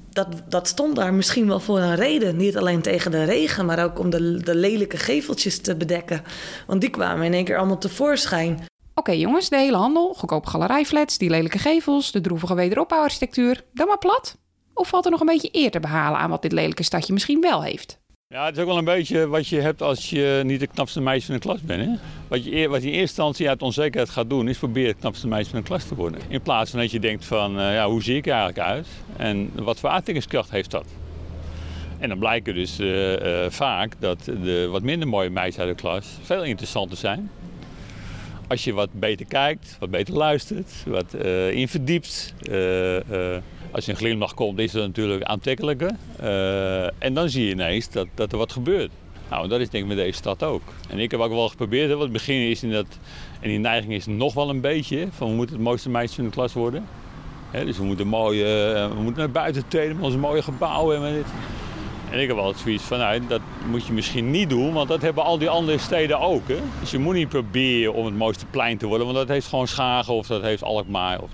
dat, 0.09 0.27
dat 0.47 0.67
stond 0.67 0.95
daar 0.95 1.13
misschien 1.13 1.47
wel 1.47 1.59
voor 1.59 1.79
een 1.79 1.95
reden. 1.95 2.37
Niet 2.37 2.57
alleen 2.57 2.81
tegen 2.81 3.11
de 3.11 3.23
regen, 3.23 3.65
maar 3.65 3.83
ook 3.83 3.99
om 3.99 4.09
de, 4.09 4.37
de 4.43 4.55
lelijke 4.55 4.97
geveltjes 4.97 5.61
te 5.61 5.75
bedekken. 5.75 6.23
Want 6.67 6.81
die 6.81 6.89
kwamen 6.89 7.25
in 7.25 7.33
één 7.33 7.45
keer 7.45 7.57
allemaal 7.57 7.77
tevoorschijn. 7.77 8.65
Oké 8.95 9.11
jongens, 9.11 9.49
de 9.49 9.57
hele 9.57 9.77
handel, 9.77 10.13
goedkope 10.13 10.49
galerijflats, 10.49 11.17
die 11.17 11.29
lelijke 11.29 11.59
gevels, 11.59 12.11
de 12.11 12.21
droevige 12.21 12.55
wederopbouwarchitectuur, 12.55 13.63
dan 13.73 13.87
maar 13.87 13.97
plat? 13.97 14.37
Of 14.73 14.87
valt 14.87 15.05
er 15.05 15.11
nog 15.11 15.19
een 15.19 15.25
beetje 15.25 15.49
eer 15.51 15.71
te 15.71 15.79
behalen 15.79 16.19
aan 16.19 16.29
wat 16.29 16.41
dit 16.41 16.51
lelijke 16.51 16.83
stadje 16.83 17.13
misschien 17.13 17.41
wel 17.41 17.63
heeft? 17.63 17.98
Ja, 18.33 18.45
het 18.45 18.55
is 18.55 18.61
ook 18.61 18.67
wel 18.67 18.77
een 18.77 18.85
beetje 18.85 19.27
wat 19.27 19.47
je 19.47 19.61
hebt 19.61 19.81
als 19.81 20.09
je 20.09 20.41
niet 20.45 20.59
de 20.59 20.67
knapste 20.67 21.01
meisje 21.01 21.25
van 21.25 21.35
de 21.35 21.41
klas 21.41 21.61
bent. 21.61 21.85
Hè? 21.85 21.91
Wat, 22.27 22.45
je, 22.45 22.67
wat 22.67 22.81
in 22.81 22.87
eerste 22.87 22.99
instantie 22.99 23.49
uit 23.49 23.61
onzekerheid 23.61 24.09
gaat 24.09 24.29
doen, 24.29 24.47
is 24.47 24.57
proberen 24.57 24.89
het 24.89 24.99
knapste 24.99 25.27
meisje 25.27 25.49
van 25.49 25.59
de 25.59 25.65
klas 25.65 25.87
te 25.87 25.95
worden. 25.95 26.21
In 26.27 26.41
plaats 26.41 26.71
van 26.71 26.79
dat 26.79 26.91
je 26.91 26.99
denkt 26.99 27.25
van, 27.25 27.59
uh, 27.59 27.73
ja, 27.73 27.87
hoe 27.87 28.03
zie 28.03 28.15
ik 28.15 28.25
er 28.25 28.31
eigenlijk 28.31 28.67
uit? 28.67 28.87
En 29.17 29.51
wat 29.55 29.79
voor 29.79 29.89
aantrekkingskracht 29.89 30.51
heeft 30.51 30.71
dat? 30.71 30.85
En 31.99 32.09
dan 32.09 32.19
blijkt 32.19 32.45
dus 32.45 32.79
uh, 32.79 33.19
uh, 33.19 33.49
vaak 33.49 33.93
dat 33.99 34.23
de 34.23 34.67
wat 34.71 34.81
minder 34.81 35.07
mooie 35.07 35.29
meisjes 35.29 35.59
uit 35.59 35.69
de 35.69 35.81
klas 35.81 36.07
veel 36.21 36.43
interessanter 36.43 36.97
zijn. 36.97 37.31
Als 38.47 38.63
je 38.63 38.73
wat 38.73 38.89
beter 38.93 39.25
kijkt, 39.25 39.77
wat 39.79 39.89
beter 39.89 40.13
luistert, 40.13 40.71
wat 40.85 41.13
in 41.51 41.67
verdiept 41.67 42.33
als 43.71 43.85
je 43.85 43.91
een 43.91 43.97
glimlach 43.97 44.33
komt, 44.33 44.59
is 44.59 44.71
dat 44.71 44.85
natuurlijk 44.85 45.23
aantrekkelijker. 45.23 45.91
Uh, 46.21 47.03
en 47.03 47.13
dan 47.13 47.29
zie 47.29 47.45
je 47.45 47.51
ineens 47.51 47.89
dat, 47.89 48.07
dat 48.13 48.31
er 48.31 48.37
wat 48.37 48.51
gebeurt. 48.51 48.91
Nou, 49.29 49.47
dat 49.47 49.59
is 49.59 49.69
denk 49.69 49.83
ik 49.83 49.89
met 49.89 49.97
deze 49.97 50.17
stad 50.17 50.43
ook. 50.43 50.61
En 50.89 50.99
ik 50.99 51.11
heb 51.11 51.19
ook 51.19 51.31
wel 51.31 51.49
geprobeerd, 51.49 51.89
want 51.89 52.01
het 52.01 52.11
begin 52.11 52.49
is 52.49 52.63
in 52.63 52.71
dat, 52.71 52.85
en 53.39 53.49
die 53.49 53.59
neiging 53.59 53.93
is 53.93 54.05
nog 54.05 54.33
wel 54.33 54.49
een 54.49 54.61
beetje, 54.61 55.07
van 55.11 55.29
we 55.29 55.35
moeten 55.35 55.55
het 55.55 55.63
mooiste 55.63 55.89
meisje 55.89 56.15
van 56.15 56.23
de 56.23 56.29
klas 56.29 56.53
worden. 56.53 56.85
dus 57.51 57.77
we 57.77 57.83
moeten, 57.83 58.07
mooie, 58.07 58.45
we 58.95 59.01
moeten 59.01 59.21
naar 59.21 59.31
buiten 59.31 59.67
treden 59.67 59.95
met 59.95 60.05
onze 60.05 60.17
mooie 60.17 60.41
gebouwen 60.41 61.05
en 61.05 61.13
dit. 61.13 61.25
En 62.11 62.19
ik 62.19 62.27
heb 62.27 62.37
altijd 62.37 62.63
zoiets 62.63 62.83
van, 62.83 62.97
nou, 62.97 63.27
dat 63.27 63.41
moet 63.69 63.85
je 63.85 63.93
misschien 63.93 64.31
niet 64.31 64.49
doen, 64.49 64.73
want 64.73 64.87
dat 64.87 65.01
hebben 65.01 65.23
al 65.23 65.37
die 65.37 65.49
andere 65.49 65.77
steden 65.77 66.19
ook. 66.19 66.47
Dus 66.79 66.91
je 66.91 66.97
moet 66.97 67.13
niet 67.13 67.29
proberen 67.29 67.93
om 67.93 68.05
het 68.05 68.17
mooiste 68.17 68.45
plein 68.45 68.77
te 68.77 68.87
worden, 68.87 69.05
want 69.05 69.17
dat 69.17 69.27
heeft 69.27 69.47
gewoon 69.47 69.67
Schagen 69.67 70.13
of 70.13 70.27
dat 70.27 70.41
heeft 70.41 70.63
Alkmaar. 70.63 71.21
Of 71.21 71.29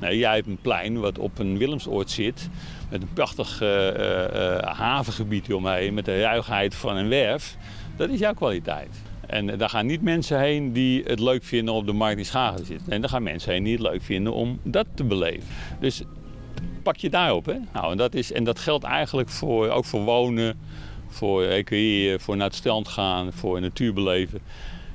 Nee, 0.00 0.18
jij 0.18 0.34
hebt 0.34 0.46
een 0.46 0.58
plein 0.62 1.00
wat 1.00 1.18
op 1.18 1.38
een 1.38 1.58
Willemsoord 1.58 2.10
zit. 2.10 2.48
Met 2.90 3.02
een 3.02 3.12
prachtig 3.12 3.62
uh, 3.62 3.86
uh, 3.86 4.58
havengebied 4.62 5.52
omheen. 5.52 5.94
Met 5.94 6.04
de 6.04 6.20
ruigheid 6.20 6.74
van 6.74 6.96
een 6.96 7.08
werf. 7.08 7.56
Dat 7.96 8.08
is 8.08 8.18
jouw 8.18 8.34
kwaliteit. 8.34 9.00
En 9.26 9.58
daar 9.58 9.68
gaan 9.68 9.86
niet 9.86 10.02
mensen 10.02 10.38
heen 10.38 10.72
die 10.72 11.02
het 11.02 11.20
leuk 11.20 11.44
vinden 11.44 11.74
om 11.74 11.80
op 11.80 11.86
de 11.86 11.92
markt 11.92 12.18
in 12.18 12.24
Schagen 12.24 12.56
te 12.56 12.64
zitten. 12.64 12.92
En 12.92 13.00
daar 13.00 13.10
gaan 13.10 13.22
mensen 13.22 13.52
heen 13.52 13.62
die 13.62 13.72
het 13.72 13.82
leuk 13.82 14.02
vinden 14.02 14.32
om 14.32 14.58
dat 14.62 14.86
te 14.94 15.04
beleven. 15.04 15.48
Dus 15.80 16.02
pak 16.82 16.96
je 16.96 17.10
daarop. 17.10 17.46
Hè? 17.46 17.56
Nou, 17.72 17.90
en, 17.90 17.96
dat 17.96 18.14
is, 18.14 18.32
en 18.32 18.44
dat 18.44 18.58
geldt 18.58 18.84
eigenlijk 18.84 19.28
voor, 19.28 19.68
ook 19.68 19.84
voor 19.84 20.00
wonen, 20.00 20.58
voor 21.08 21.44
recreëren, 21.44 22.20
voor 22.20 22.36
naar 22.36 22.46
het 22.46 22.56
strand 22.56 22.88
gaan, 22.88 23.32
voor 23.32 23.60
natuurbeleven. 23.60 24.40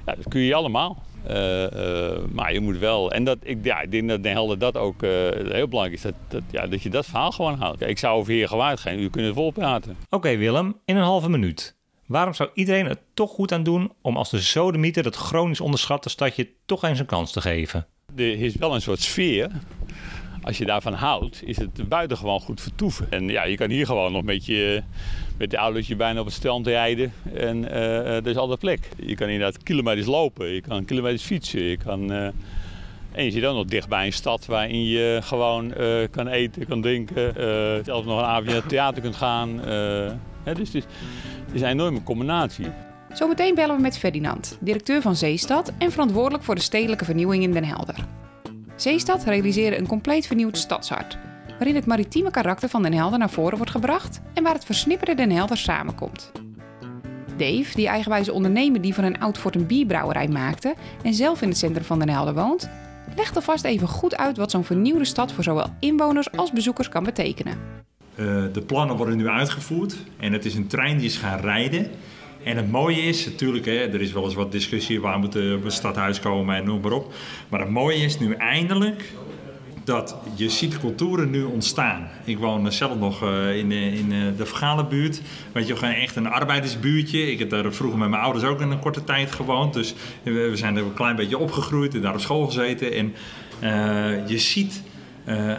Ja, 0.06 0.16
dat 0.16 0.28
kun 0.28 0.42
je 0.42 0.56
allemaal. 0.56 1.04
Uh, 1.30 1.62
uh, 1.72 2.18
maar 2.32 2.54
je 2.54 2.60
moet 2.60 2.78
wel, 2.78 3.12
en 3.12 3.24
dat, 3.24 3.38
ik, 3.42 3.58
ja, 3.64 3.82
ik 3.82 3.92
denk 3.92 4.10
dat 4.10 4.24
Den 4.24 4.32
Helder 4.32 4.60
dat 4.60 4.78
ook 4.78 5.04
uh, 5.04 5.10
heel 5.32 5.68
belangrijk 5.68 5.94
is, 5.94 6.02
dat, 6.02 6.14
dat, 6.28 6.42
ja, 6.52 6.68
dat 6.68 6.82
je 6.82 6.90
dat 6.90 7.06
verhaal 7.06 7.32
gewoon 7.32 7.58
houdt. 7.58 7.82
Ik 7.82 7.98
zou 7.98 8.18
over 8.18 8.34
hier 8.34 8.48
gewaard 8.48 8.80
gaan, 8.80 9.00
u 9.00 9.10
kunt 9.10 9.26
het 9.26 9.36
volpraten. 9.36 9.92
Oké 10.06 10.16
okay, 10.16 10.38
Willem, 10.38 10.76
in 10.86 10.96
een 10.96 11.04
halve 11.04 11.30
minuut. 11.30 11.76
Waarom 12.06 12.34
zou 12.34 12.50
iedereen 12.54 12.88
er 12.88 12.98
toch 13.14 13.32
goed 13.32 13.52
aan 13.52 13.64
doen 13.64 13.92
om 14.02 14.18
als 14.18 14.30
de 14.30 14.42
sodemieter 14.42 15.04
dat 15.04 15.16
chronisch 15.16 15.62
onderschatte 15.62 16.10
stadje 16.10 16.50
toch 16.66 16.84
eens 16.84 17.00
een 17.00 17.06
kans 17.06 17.32
te 17.32 17.42
geven? 17.42 17.88
Er 18.16 18.42
is 18.42 18.56
wel 18.56 18.76
een 18.76 18.82
soort 18.82 19.00
sfeer 19.00 19.52
als 20.44 20.58
je 20.58 20.66
daarvan 20.66 20.94
houdt, 20.94 21.42
is 21.46 21.58
het 21.58 21.90
buitengewoon 21.90 22.40
goed 22.40 22.62
vertoeven. 22.62 23.08
En 23.10 23.30
ja, 23.30 23.44
je 23.44 23.56
kan 23.56 23.70
hier 23.70 23.86
gewoon 23.86 24.12
nog 24.12 24.24
met, 24.24 24.46
je, 24.46 24.84
met 25.38 25.52
de 25.52 25.58
autootje 25.58 25.96
bijna 25.96 26.20
op 26.20 26.26
het 26.26 26.36
strand 26.36 26.68
rijden. 26.68 27.14
En 27.34 27.64
uh, 27.64 28.16
er 28.16 28.28
is 28.28 28.36
altijd 28.36 28.60
plek. 28.60 28.80
Je 29.06 29.16
kan 29.16 29.28
inderdaad 29.28 29.64
kilometers 29.64 30.08
lopen, 30.08 30.48
je 30.48 30.62
kan 30.62 30.86
kilometers 30.86 31.24
fietsen. 31.24 31.64
Je 31.64 31.78
kan, 31.78 32.12
uh, 32.12 32.26
en 33.12 33.26
je 33.26 33.32
zit 33.32 33.42
dan 33.42 33.56
nog 33.56 33.66
dicht 33.66 33.88
bij 33.88 34.06
een 34.06 34.14
stad 34.14 34.46
waarin 34.46 34.86
je 34.86 35.20
gewoon 35.24 35.74
kan 36.12 36.28
eten, 36.28 36.68
kan 36.68 36.82
drinken. 36.82 37.34
zelfs 37.86 38.06
nog 38.06 38.20
een 38.20 38.26
avondje 38.26 38.52
naar 38.52 38.62
het 38.62 38.70
theater 38.70 39.02
kunt 39.02 39.16
gaan. 39.16 39.60
Hè, 40.44 40.54
dus 40.54 40.74
het 40.74 40.76
is, 40.76 40.84
is 41.54 41.62
een 41.62 41.68
enorme 41.68 42.04
combinatie. 42.04 42.66
Zometeen 43.14 43.56
bellen 43.56 43.76
we 43.76 43.82
met 43.82 43.98
Ferdinand, 43.98 44.58
directeur 44.60 45.02
van 45.02 45.16
Zeestad 45.16 45.74
en 45.78 45.92
verantwoordelijk 45.92 46.44
voor 46.44 46.56
de 46.56 46.62
stedelijke 46.62 47.06
vernieuwing 47.06 47.44
in 47.44 47.52
Den 47.52 47.64
Helder. 47.64 47.96
Zeestad 48.76 49.24
realiseerde 49.24 49.78
een 49.78 49.88
compleet 49.88 50.28
vernieuwd 50.28 50.58
stadshart, 50.58 51.18
waarin 51.64 51.82
het 51.82 51.90
maritieme 51.90 52.32
karakter 52.32 52.70
van 52.70 52.84
Den 52.84 52.94
Helder 52.94 53.20
naar 53.20 53.30
voren 53.30 53.58
wordt 53.58 53.72
gebracht 53.72 54.22
en 54.34 54.44
waar 54.44 54.54
het 54.54 54.66
versnipperde 54.66 55.16
Den 55.16 55.32
Helder 55.32 55.58
samenkomt. 55.58 56.32
Dave, 57.38 57.76
die 57.76 57.88
eigenwijze 57.88 58.34
ondernemer 58.34 58.82
die 58.82 58.94
van 58.94 59.04
een 59.04 59.20
oud 59.20 59.38
fort 59.38 59.56
een 59.56 59.68
bierbrouwerij 59.68 60.28
maakte 60.28 60.76
en 61.04 61.14
zelf 61.14 61.42
in 61.42 61.48
het 61.48 61.58
centrum 61.58 61.84
van 61.84 62.00
Den 62.00 62.10
Helder 62.10 62.34
woont, 62.34 62.70
legt 63.16 63.36
alvast 63.36 63.64
even 63.64 63.88
goed 63.88 64.18
uit 64.18 64.38
wat 64.38 64.52
zo'n 64.52 64.64
vernieuwde 64.64 65.06
stad 65.06 65.32
voor 65.32 65.44
zowel 65.44 65.68
inwoners 65.80 66.32
als 66.32 66.52
bezoekers 66.52 66.90
kan 66.90 67.04
betekenen. 67.04 67.58
Uh, 68.16 68.44
de 68.54 68.62
plannen 68.62 68.96
worden 68.96 69.18
nu 69.18 69.28
uitgevoerd 69.28 69.96
en 70.20 70.34
het 70.34 70.46
is 70.46 70.56
een 70.56 70.68
trein 70.68 70.98
die 70.98 71.06
is 71.06 71.18
gaan 71.18 71.40
rijden. 71.40 71.88
En 72.44 72.58
het 72.58 72.72
mooie 72.72 73.02
is, 73.02 73.26
natuurlijk, 73.26 73.66
hè, 73.66 73.72
er 73.72 74.02
is 74.02 74.12
wel 74.12 74.24
eens 74.24 74.34
wat 74.34 74.52
discussie, 74.52 75.02
waar 75.02 75.20
moet 75.20 75.34
het 75.34 75.74
stadhuis 75.74 76.20
komen 76.20 76.56
en 76.56 76.66
noem 76.66 76.82
maar 76.82 76.92
op. 76.92 77.14
Maar 77.50 77.60
het 77.60 77.70
mooie 77.70 78.04
is 78.04 78.20
nu 78.20 78.34
eindelijk 78.34 79.12
dat 79.84 80.16
je 80.36 80.50
ziet 80.50 80.80
culturen 80.80 81.30
nu 81.30 81.44
ontstaan. 81.44 82.10
Ik 82.24 82.38
woon 82.38 82.72
zelf 82.72 82.98
nog 82.98 83.24
uh, 83.24 83.58
in, 83.58 83.72
in 83.72 84.12
uh, 84.12 84.38
de 84.38 84.46
vergale 84.46 84.86
buurt. 84.86 85.22
Weet 85.52 85.68
je, 85.68 85.76
gewoon 85.76 85.94
echt 85.94 86.16
een 86.16 86.28
arbeidersbuurtje. 86.28 87.32
Ik 87.32 87.40
heb 87.40 87.50
daar 87.50 87.74
vroeger 87.74 88.00
met 88.00 88.10
mijn 88.10 88.22
ouders 88.22 88.46
ook 88.46 88.62
in 88.62 88.72
een 88.72 88.80
korte 88.80 89.04
tijd 89.04 89.32
gewoond. 89.32 89.74
Dus 89.74 89.94
we 90.24 90.52
zijn 90.54 90.78
er 90.78 90.84
een 90.84 90.94
klein 90.94 91.16
beetje 91.16 91.38
opgegroeid 91.38 91.96
en 91.96 92.02
daar 92.02 92.14
op 92.14 92.20
school 92.20 92.46
gezeten. 92.46 92.94
En 92.94 93.14
uh, 93.64 94.28
je 94.28 94.38
ziet 94.38 94.82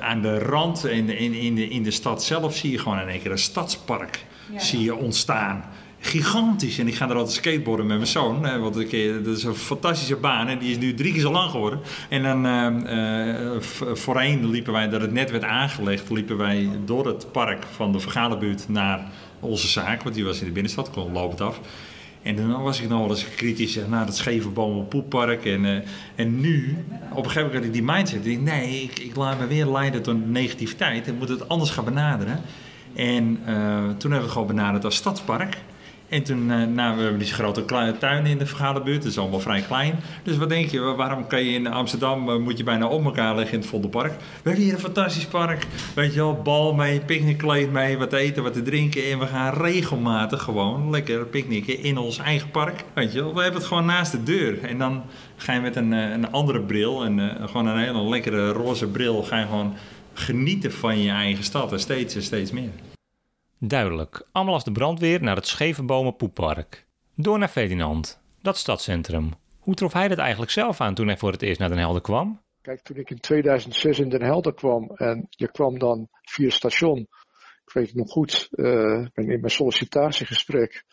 aan 0.01 0.23
de 0.23 0.39
rand, 0.39 0.87
in, 0.87 1.19
in, 1.19 1.33
in, 1.33 1.55
de, 1.55 1.69
in 1.69 1.83
de 1.83 1.91
stad 1.91 2.25
zelf, 2.25 2.57
zie 2.57 2.71
je 2.71 2.79
gewoon 2.79 2.99
in 2.99 3.09
één 3.09 3.21
keer 3.21 3.31
een 3.31 3.39
stadspark 3.39 4.25
ja. 4.53 4.59
zie 4.59 4.83
je 4.83 4.95
ontstaan 4.95 5.65
gigantisch. 6.05 6.79
En 6.79 6.89
ik 6.89 6.95
ga 6.95 7.09
er 7.09 7.17
altijd 7.17 7.35
skateboarden 7.35 7.87
met 7.87 7.97
mijn 7.97 8.09
zoon. 8.09 8.45
Hè, 8.45 8.59
want 8.59 8.79
ik, 8.79 9.25
dat 9.25 9.37
is 9.37 9.45
een 9.45 9.55
fantastische 9.55 10.17
baan. 10.17 10.49
En 10.49 10.59
die 10.59 10.71
is 10.71 10.79
nu 10.79 10.95
drie 10.95 11.13
keer 11.13 11.21
zo 11.21 11.33
lang 11.33 11.51
geworden. 11.51 11.81
En 12.09 12.23
dan 12.23 12.47
uh, 12.47 13.61
voorheen 13.93 14.51
liepen 14.51 14.73
wij, 14.73 14.89
dat 14.89 15.01
het 15.01 15.13
net 15.13 15.31
werd 15.31 15.45
aangelegd, 15.45 16.11
liepen 16.11 16.37
wij 16.37 16.69
door 16.85 17.07
het 17.07 17.33
park 17.33 17.65
van 17.75 17.93
de 17.93 18.01
Vergalenbuurt 18.01 18.69
naar 18.69 19.11
onze 19.41 19.69
zaak. 19.69 20.03
Want 20.03 20.15
die 20.15 20.25
was 20.25 20.41
in 20.41 20.47
de 20.47 20.53
binnenstad, 20.53 20.91
kon 20.91 21.13
lopend 21.13 21.41
af. 21.41 21.61
En 22.23 22.37
dan 22.37 22.63
was 22.63 22.81
ik 22.81 22.89
nog 22.89 23.01
wel 23.01 23.11
eens 23.11 23.29
kritisch 23.37 23.79
naar 23.89 24.07
het 24.07 24.17
scheve 24.17 24.49
bomen 24.49 24.89
poeppark. 24.89 25.45
En, 25.45 25.85
en 26.15 26.41
nu, 26.41 26.77
op 27.11 27.25
een 27.25 27.31
gegeven 27.31 27.43
moment 27.43 27.55
had 27.55 27.65
ik 27.65 27.73
die 27.73 27.83
mindset. 27.83 28.27
Ik 28.27 28.41
nee, 28.41 28.83
ik, 28.83 28.99
ik 28.99 29.17
laat 29.17 29.39
me 29.39 29.47
weer 29.47 29.67
leiden 29.67 30.03
door 30.03 30.15
negativiteit. 30.15 31.07
Ik 31.07 31.19
moet 31.19 31.29
het 31.29 31.49
anders 31.49 31.71
gaan 31.71 31.85
benaderen. 31.85 32.41
En 32.95 33.39
toen 33.99 34.11
hebben 34.11 34.29
we 34.29 34.33
gewoon 34.33 34.47
benaderd 34.47 34.85
als 34.85 34.97
stadspark. 34.97 35.57
En 36.09 36.23
toen, 36.23 36.51
uh, 36.51 36.67
nou, 36.67 36.97
we 36.97 37.03
hebben 37.03 37.19
die 37.19 37.33
grote 37.33 37.65
tuin 37.99 38.27
in 38.27 38.39
de 38.39 38.47
vergaderbuurt, 38.47 39.03
dat 39.03 39.11
is 39.11 39.19
allemaal 39.19 39.41
vrij 39.41 39.61
klein. 39.61 39.95
Dus 40.23 40.37
wat 40.37 40.49
denk 40.49 40.71
je, 40.71 40.81
waarom 40.81 41.27
kan 41.27 41.45
je 41.45 41.53
in 41.53 41.67
Amsterdam, 41.67 42.29
uh, 42.29 42.37
moet 42.37 42.59
je 42.59 42.65
bijna 42.65 42.87
om 42.87 43.05
elkaar 43.05 43.35
liggen 43.35 43.55
in 43.55 43.61
het 43.61 43.69
Vondelpark? 43.69 44.13
We 44.13 44.49
hebben 44.49 44.63
hier 44.63 44.73
een 44.73 44.79
fantastisch 44.79 45.27
park, 45.27 45.67
weet 45.95 46.15
je 46.15 46.21
wel, 46.21 46.41
bal 46.43 46.75
mee, 46.75 47.01
picknickkleed 47.01 47.73
mee, 47.73 47.99
wat 47.99 48.13
eten, 48.13 48.43
wat 48.43 48.53
te 48.53 48.63
drinken. 48.63 49.11
En 49.11 49.19
we 49.19 49.27
gaan 49.27 49.55
regelmatig 49.55 50.43
gewoon 50.43 50.91
lekker 50.91 51.27
picknicken 51.27 51.83
in 51.83 51.99
ons 51.99 52.19
eigen 52.19 52.51
park. 52.51 52.85
Weet 52.93 53.13
je 53.13 53.23
wel, 53.23 53.35
we 53.35 53.43
hebben 53.43 53.61
het 53.61 53.69
gewoon 53.69 53.85
naast 53.85 54.13
de 54.13 54.23
deur. 54.23 54.65
En 54.65 54.79
dan 54.79 55.03
ga 55.37 55.53
je 55.53 55.61
met 55.61 55.77
een, 55.77 55.93
uh, 55.93 56.11
een 56.11 56.33
andere 56.33 56.61
bril, 56.61 57.05
en 57.05 57.39
gewoon 57.45 57.67
een 57.67 57.79
hele 57.79 58.09
lekkere 58.09 58.53
roze 58.53 58.87
bril, 58.87 59.23
ga 59.23 59.39
je 59.39 59.47
gewoon 59.47 59.75
genieten 60.15 60.73
van 60.73 61.03
je 61.03 61.11
eigen 61.11 61.45
stad. 61.45 61.73
En 61.73 61.81
steeds 61.81 62.15
en 62.15 62.23
steeds 62.23 62.51
meer. 62.51 62.94
Duidelijk, 63.67 64.27
allemaal 64.33 64.55
als 64.55 64.65
de 64.65 64.73
brandweer 64.73 65.23
naar 65.23 65.37
het 65.37 65.47
Schevenbomen 65.47 66.17
Poeppark. 66.17 66.87
Door 67.15 67.39
naar 67.39 67.49
Ferdinand, 67.49 68.21
dat 68.43 68.57
stadscentrum. 68.57 69.33
Hoe 69.59 69.75
trof 69.75 69.93
hij 69.93 70.09
dat 70.09 70.19
eigenlijk 70.19 70.51
zelf 70.51 70.81
aan 70.81 70.95
toen 70.95 71.07
hij 71.07 71.17
voor 71.17 71.33
het 71.33 71.43
eerst 71.43 71.61
naar 71.61 71.69
Den 71.69 71.79
Helder 71.79 72.03
kwam? 72.03 72.41
Kijk, 72.61 72.81
toen 72.81 72.97
ik 72.97 73.11
in 73.11 73.21
2006 73.21 73.99
in 73.99 74.09
Den 74.09 74.23
Helder 74.23 74.55
kwam 74.55 74.91
en 74.95 75.27
je 75.31 75.51
kwam 75.51 75.79
dan 75.79 76.09
via 76.23 76.45
het 76.45 76.55
station, 76.55 76.99
ik 77.65 77.73
weet 77.73 77.87
het 77.87 77.97
nog 77.97 78.11
goed, 78.11 78.49
uh, 78.51 79.07
in 79.15 79.27
mijn 79.27 79.51
sollicitatiegesprek, 79.51 80.85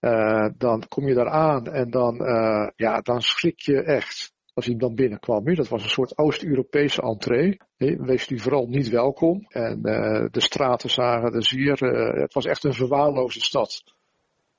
uh, 0.00 0.48
dan 0.56 0.88
kom 0.88 1.08
je 1.08 1.14
daar 1.14 1.30
aan 1.30 1.66
en 1.66 1.90
dan, 1.90 2.22
uh, 2.22 2.68
ja, 2.76 3.00
dan 3.00 3.20
schrik 3.20 3.60
je 3.60 3.82
echt. 3.82 4.31
Als 4.54 4.66
hij 4.66 4.76
dan 4.76 4.94
binnenkwam. 4.94 5.54
Dat 5.54 5.68
was 5.68 5.82
een 5.82 5.88
soort 5.88 6.18
Oost-Europese 6.18 7.02
entree. 7.02 7.60
Wees 7.76 8.30
u 8.30 8.38
vooral 8.38 8.66
niet 8.66 8.88
welkom. 8.88 9.46
En 9.48 9.78
uh, 9.82 10.26
de 10.30 10.40
straten 10.40 10.90
zagen 10.90 11.34
er 11.34 11.44
zeer. 11.44 11.82
Uh, 11.82 12.20
het 12.20 12.34
was 12.34 12.44
echt 12.44 12.64
een 12.64 12.74
verwaarloosde 12.74 13.40
stad. 13.40 13.82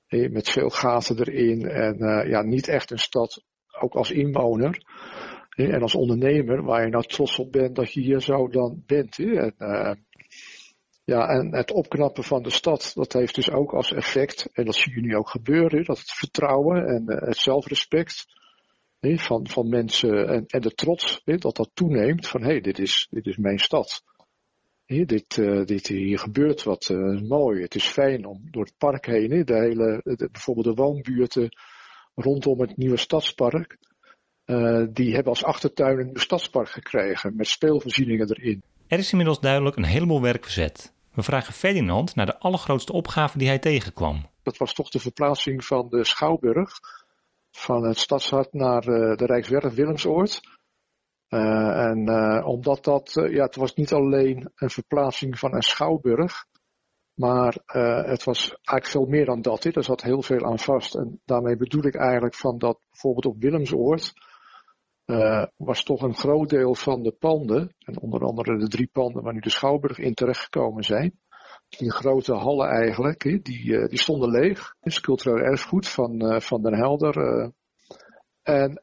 Met 0.08 0.50
veel 0.50 0.70
gaten 0.70 1.20
erin. 1.20 1.68
En 1.68 1.98
uh, 2.04 2.30
ja, 2.30 2.42
niet 2.42 2.68
echt 2.68 2.92
een 2.92 3.00
stad, 3.00 3.44
ook 3.80 3.94
als 3.94 4.12
inwoner. 4.12 4.82
En 5.50 5.82
als 5.82 5.96
ondernemer, 5.96 6.64
waar 6.64 6.84
je 6.84 6.92
nou 6.92 7.04
trots 7.04 7.40
op 7.40 7.52
bent 7.52 7.76
dat 7.76 7.94
je 7.94 8.02
hier 8.02 8.22
zo 8.22 8.48
dan 8.48 8.84
bent. 8.86 9.20
En, 9.20 9.56
ja, 11.04 11.28
en 11.28 11.56
het 11.56 11.72
opknappen 11.72 12.24
van 12.24 12.44
de 12.44 12.50
stad, 12.50 12.92
dat 12.96 13.14
heeft 13.14 13.36
dus 13.36 13.52
ook 13.52 13.74
als 13.74 13.94
effect, 13.94 14.50
en 14.54 14.66
dat 14.66 14.76
zie 14.76 14.94
je 14.96 15.02
nu 15.02 15.16
ook 15.16 15.30
gebeuren, 15.30 15.84
dat 15.84 16.00
het 16.00 16.12
vertrouwen 16.12 16.86
en 16.86 17.04
het 17.06 17.38
zelfrespect 17.38 18.26
van, 19.04 19.48
van 19.48 19.70
mensen 19.70 20.28
en, 20.28 20.46
en 20.48 20.62
de 20.62 20.74
trots, 20.74 21.22
dat 21.26 21.56
dat 21.56 21.70
toeneemt 21.74 22.28
van 22.28 22.42
hé, 22.42 22.48
hey, 22.48 22.62
dit, 22.62 22.80
is, 22.80 23.08
dit 23.10 23.26
is 23.26 23.38
mijn 23.38 23.60
stad. 23.60 24.04
dit, 24.86 25.38
uh, 25.38 25.66
dit, 25.66 25.88
hier 25.88 26.20
gebeurt 26.20 26.64
wat 26.64 26.90
uh, 26.90 27.22
mooi. 27.22 27.62
Het 27.62 27.76
is 27.76 27.86
fijn 27.86 28.26
om 28.26 28.42
door 28.52 28.64
het 28.64 28.78
park 28.78 29.06
heen, 29.06 29.46
de 29.46 29.56
hele, 29.56 30.02
de, 30.04 30.30
bijvoorbeeld 30.32 30.66
de 30.66 30.84
woonbuurten 30.84 31.50
rondom 32.16 32.60
het 32.60 32.78
nieuwe 32.78 32.98
stadspark, 32.98 33.78
uh, 34.46 34.86
die 34.90 35.14
hebben 35.14 35.32
als 35.32 35.44
achtertuin 35.44 36.00
een 36.00 36.06
nieuw 36.06 36.16
stadspark 36.16 36.70
gekregen 36.70 37.36
met 37.36 37.48
speelvoorzieningen 37.48 38.30
erin. 38.30 38.64
Er 38.88 39.00
is 39.00 39.12
inmiddels 39.12 39.40
duidelijk 39.40 39.76
een 39.76 39.84
heleboel 39.84 40.22
werk 40.22 40.44
verzet. 40.44 40.94
We 41.14 41.24
vragen 41.24 41.54
Ferdinand 41.54 42.16
naar 42.16 42.26
de 42.26 42.40
allergrootste 42.40 42.94
opgave 42.94 43.38
die 43.38 43.48
hij 43.48 43.60
tegenkwam. 43.60 44.26
Dat 44.44 44.58
was 44.58 44.74
toch 44.74 44.90
de 44.90 45.00
verplaatsing 45.00 45.66
van 45.66 45.90
de 45.90 46.06
Schouwburg 46.06 46.80
van 47.56 47.84
het 47.84 47.98
stadshart 47.98 48.54
naar 48.54 48.88
uh, 48.88 49.16
de 49.16 49.26
Rijkswerf 49.26 49.74
Willemsoord. 49.74 50.40
Uh, 51.30 51.86
en 51.86 52.10
uh, 52.10 52.48
omdat 52.48 52.84
dat, 52.84 53.12
ja, 53.14 53.44
het 53.44 53.56
was 53.56 53.74
niet 53.74 53.94
alleen 53.94 54.52
een 54.56 54.70
verplaatsing 54.70 55.40
van 55.40 55.56
een 55.56 55.62
schouwburg, 55.62 56.46
maar 57.14 57.58
het 58.06 58.24
was 58.24 58.50
eigenlijk 58.50 58.86
veel 58.86 59.06
meer 59.06 59.26
dan 59.26 59.42
dat. 59.42 59.64
Er 59.64 59.84
zat 59.84 60.02
heel 60.02 60.22
veel 60.22 60.46
aan 60.46 60.60
vast. 60.60 60.96
En 60.96 61.22
daarmee 61.26 61.58
bedoel 61.58 61.86
ik 61.86 61.96
eigenlijk 61.96 62.36
van 62.36 62.58
dat 62.58 62.80
bijvoorbeeld 62.90 63.26
op 63.26 63.42
Willemsoord 63.42 64.14
was 65.58 65.84
toch 65.84 66.02
een 66.02 66.16
groot 66.16 66.50
deel 66.50 66.76
van 66.76 67.04
de 67.04 67.12
panden, 67.12 67.76
en 67.80 68.00
onder 68.00 68.22
andere 68.22 68.58
de 68.58 68.68
drie 68.68 68.90
panden 68.92 69.24
waar 69.24 69.34
nu 69.34 69.40
de 69.40 69.50
schouwburg 69.50 69.98
in 69.98 70.14
terechtgekomen 70.14 70.84
zijn, 70.84 71.20
die 71.77 71.92
grote 71.92 72.34
hallen 72.34 72.68
eigenlijk, 72.70 73.22
die, 73.44 73.77
eh, 73.77 73.89
die 73.89 74.00
stonden 74.00 74.30
leeg. 74.30 74.75
Is 74.82 75.01
cultureel 75.01 75.38
erfgoed 75.38 75.88
van, 75.88 76.22
eh, 76.22 76.39
van 76.39 76.62
Den 76.62 76.74
Helder. 76.74 77.18
Eh. 77.18 77.48
En 78.44 78.82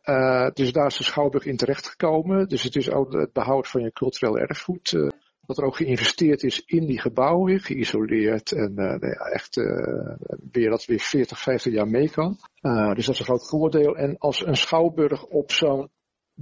dus 0.55 0.73
daar 0.73 0.87
is 0.87 0.97
de 0.97 1.05
Schouwburg 1.05 1.45
in 1.45 1.57
terechtgekomen. 1.57 2.49
Dus 2.49 2.63
het 2.63 2.77
is 2.77 2.91
ook 2.91 3.13
het 3.13 3.33
behoud 3.33 3.69
van 3.69 3.83
je 3.83 3.93
cultureel 3.93 4.39
erfgoed. 4.39 5.11
dat 5.41 5.59
er 5.59 5.65
ook 5.65 5.77
geïnvesteerd 5.77 6.43
is 6.43 6.63
in 6.67 6.87
die 6.87 7.01
gebouwen, 7.01 7.61
geïsoleerd. 7.61 8.53
En 8.53 8.77
echt 9.33 9.57
weer 10.53 10.71
dat 10.71 10.85
weer 10.85 11.01
40, 11.01 11.39
50 11.39 11.73
jaar 11.73 11.89
mee 11.89 12.11
kan. 12.11 12.37
dus 12.95 13.07
dat 13.07 13.15
is 13.15 13.19
een 13.19 13.25
groot 13.25 13.49
voordeel. 13.49 13.97
En 13.97 14.19
als 14.19 14.47
een 14.47 14.57
Schouwburg 14.57 15.25
op 15.25 15.53
zo'n 15.53 15.91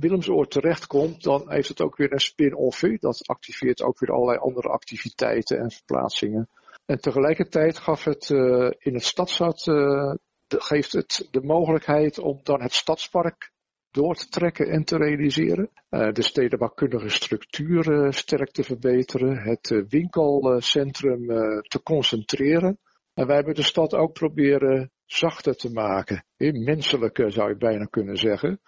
Willemsoord 0.00 0.50
terechtkomt, 0.50 1.22
dan 1.22 1.50
heeft 1.50 1.68
het 1.68 1.80
ook 1.80 1.96
weer 1.96 2.12
een 2.12 2.20
spin-off. 2.20 2.80
Dat 2.80 3.26
activeert 3.26 3.82
ook 3.82 3.98
weer 3.98 4.12
allerlei 4.12 4.38
andere 4.38 4.68
activiteiten 4.68 5.58
en 5.58 5.70
verplaatsingen. 5.70 6.48
En 6.86 7.00
tegelijkertijd 7.00 7.78
gaf 7.78 8.04
het 8.04 8.28
uh, 8.28 8.70
in 8.78 8.94
het 8.94 9.04
stadshart, 9.04 9.66
uh, 9.66 10.14
geeft 10.48 10.92
het 10.92 11.28
de 11.30 11.42
mogelijkheid 11.42 12.18
om 12.18 12.40
dan 12.42 12.62
het 12.62 12.72
stadspark 12.72 13.52
door 13.90 14.14
te 14.14 14.28
trekken 14.28 14.68
en 14.68 14.84
te 14.84 14.96
realiseren. 14.96 15.70
Uh, 15.90 16.12
de 16.12 16.22
stedenbouwkundige 16.22 17.08
structuur 17.08 18.12
sterk 18.12 18.50
te 18.50 18.62
verbeteren. 18.62 19.36
Het 19.38 19.84
winkelcentrum 19.88 21.26
te 21.62 21.82
concentreren. 21.82 22.78
En 23.14 23.26
wij 23.26 23.36
hebben 23.36 23.54
de 23.54 23.62
stad 23.62 23.94
ook 23.94 24.12
proberen 24.12 24.90
zachter 25.04 25.56
te 25.56 25.70
maken. 25.70 26.24
Menselijker 26.36 27.32
zou 27.32 27.48
je 27.48 27.56
bijna 27.56 27.84
kunnen 27.84 28.16
zeggen 28.16 28.60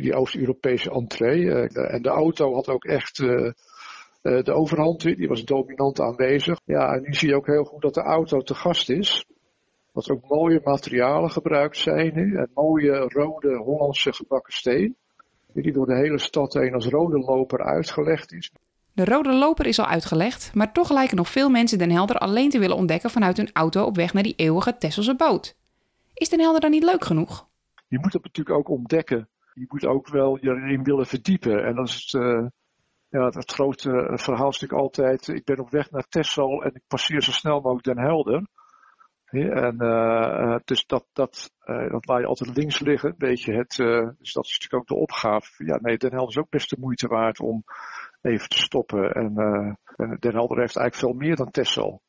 die 0.00 0.14
Oost-Europese 0.14 0.90
entree. 0.90 1.50
Eh, 1.50 1.94
en 1.94 2.02
de 2.02 2.08
auto 2.08 2.54
had 2.54 2.68
ook 2.68 2.84
echt 2.84 3.18
eh, 3.18 3.46
eh, 3.46 4.44
de 4.44 4.52
overhand, 4.52 5.00
die 5.00 5.28
was 5.28 5.44
dominant 5.44 6.00
aanwezig. 6.00 6.60
Ja, 6.64 6.92
en 6.92 7.02
nu 7.02 7.14
zie 7.14 7.28
je 7.28 7.36
ook 7.36 7.46
heel 7.46 7.64
goed 7.64 7.82
dat 7.82 7.94
de 7.94 8.02
auto 8.02 8.40
te 8.40 8.54
gast 8.54 8.90
is. 8.90 9.26
Dat 9.92 10.06
er 10.06 10.12
ook 10.12 10.28
mooie 10.28 10.60
materialen 10.64 11.30
gebruikt 11.30 11.76
zijn. 11.76 12.12
En 12.14 12.50
mooie 12.54 12.98
rode 12.98 13.56
Hollandse 13.56 14.12
gebakken 14.12 14.52
steen. 14.52 14.96
Die 15.52 15.72
door 15.72 15.86
de 15.86 15.96
hele 15.96 16.18
stad 16.18 16.52
heen 16.52 16.74
als 16.74 16.86
rode 16.86 17.18
loper 17.18 17.64
uitgelegd 17.64 18.32
is. 18.32 18.52
De 18.94 19.04
rode 19.04 19.32
loper 19.32 19.66
is 19.66 19.78
al 19.78 19.86
uitgelegd, 19.86 20.50
maar 20.54 20.72
toch 20.72 20.90
lijken 20.90 21.16
nog 21.16 21.28
veel 21.28 21.50
mensen 21.50 21.78
Den 21.78 21.90
Helder 21.90 22.18
alleen 22.18 22.50
te 22.50 22.58
willen 22.58 22.76
ontdekken 22.76 23.10
vanuit 23.10 23.36
hun 23.36 23.50
auto 23.52 23.84
op 23.84 23.96
weg 23.96 24.12
naar 24.12 24.22
die 24.22 24.34
eeuwige 24.36 24.76
Tesselse 24.78 25.16
boot. 25.16 25.56
Is 26.14 26.28
Den 26.28 26.40
Helder 26.40 26.60
dan 26.60 26.70
niet 26.70 26.82
leuk 26.82 27.04
genoeg? 27.04 27.48
Je 27.88 27.98
moet 27.98 28.12
het 28.12 28.24
natuurlijk 28.24 28.56
ook 28.56 28.68
ontdekken 28.68 29.28
je 29.54 29.64
moet 29.68 29.86
ook 29.86 30.08
wel 30.08 30.38
je 30.40 30.50
erin 30.50 30.82
willen 30.82 31.06
verdiepen. 31.06 31.64
En 31.64 31.74
dat 31.74 31.88
is 31.88 32.10
het, 32.10 32.22
uh, 32.22 32.46
ja, 33.08 33.24
het 33.24 33.52
grote 33.52 34.10
verhaal 34.14 34.48
is 34.48 34.60
natuurlijk 34.60 34.80
altijd, 34.80 35.28
ik 35.28 35.44
ben 35.44 35.58
op 35.58 35.70
weg 35.70 35.90
naar 35.90 36.06
Texel 36.08 36.62
en 36.62 36.74
ik 36.74 36.82
passeer 36.86 37.22
zo 37.22 37.32
snel 37.32 37.60
mogelijk 37.60 37.84
Den 37.84 37.98
Helder. 37.98 38.46
En 39.32 39.76
uh, 39.78 40.56
dus 40.64 40.86
dat, 40.86 41.06
dat, 41.12 41.50
dat 41.64 42.06
laat 42.06 42.20
je 42.20 42.26
altijd 42.26 42.56
links 42.56 42.80
liggen, 42.80 43.08
een 43.08 43.14
beetje 43.18 43.54
het, 43.54 43.76
dus 44.18 44.32
dat 44.32 44.44
is 44.44 44.52
natuurlijk 44.52 44.74
ook 44.74 44.86
de 44.86 44.94
opgave. 44.94 45.64
Ja, 45.64 45.78
nee, 45.80 45.96
Den 45.96 46.10
Helder 46.10 46.28
is 46.28 46.38
ook 46.38 46.50
best 46.50 46.70
de 46.70 46.76
moeite 46.80 47.06
waard 47.06 47.40
om 47.40 47.64
even 48.20 48.48
te 48.48 48.58
stoppen. 48.58 49.12
En, 49.12 49.36
en 49.96 50.16
Den 50.20 50.34
Helder 50.34 50.58
heeft 50.58 50.76
eigenlijk 50.76 50.94
veel 50.94 51.26
meer 51.26 51.36
dan 51.36 51.50
Texel. 51.50 52.02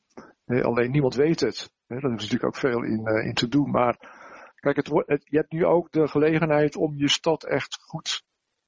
alleen 0.45 0.91
niemand 0.91 1.15
weet 1.15 1.39
het. 1.39 1.71
Daar 1.87 1.97
is 1.97 2.03
natuurlijk 2.03 2.43
ook 2.43 2.55
veel 2.55 2.83
in, 2.83 3.05
in 3.05 3.33
te 3.33 3.47
doen, 3.47 3.71
maar 3.71 4.22
Kijk, 4.63 4.75
het, 4.75 5.21
je 5.23 5.37
hebt 5.37 5.51
nu 5.51 5.65
ook 5.65 5.91
de 5.91 6.07
gelegenheid 6.07 6.75
om 6.75 6.95
je 6.95 7.09
stad 7.09 7.43
echt 7.43 7.79
goed 7.81 8.23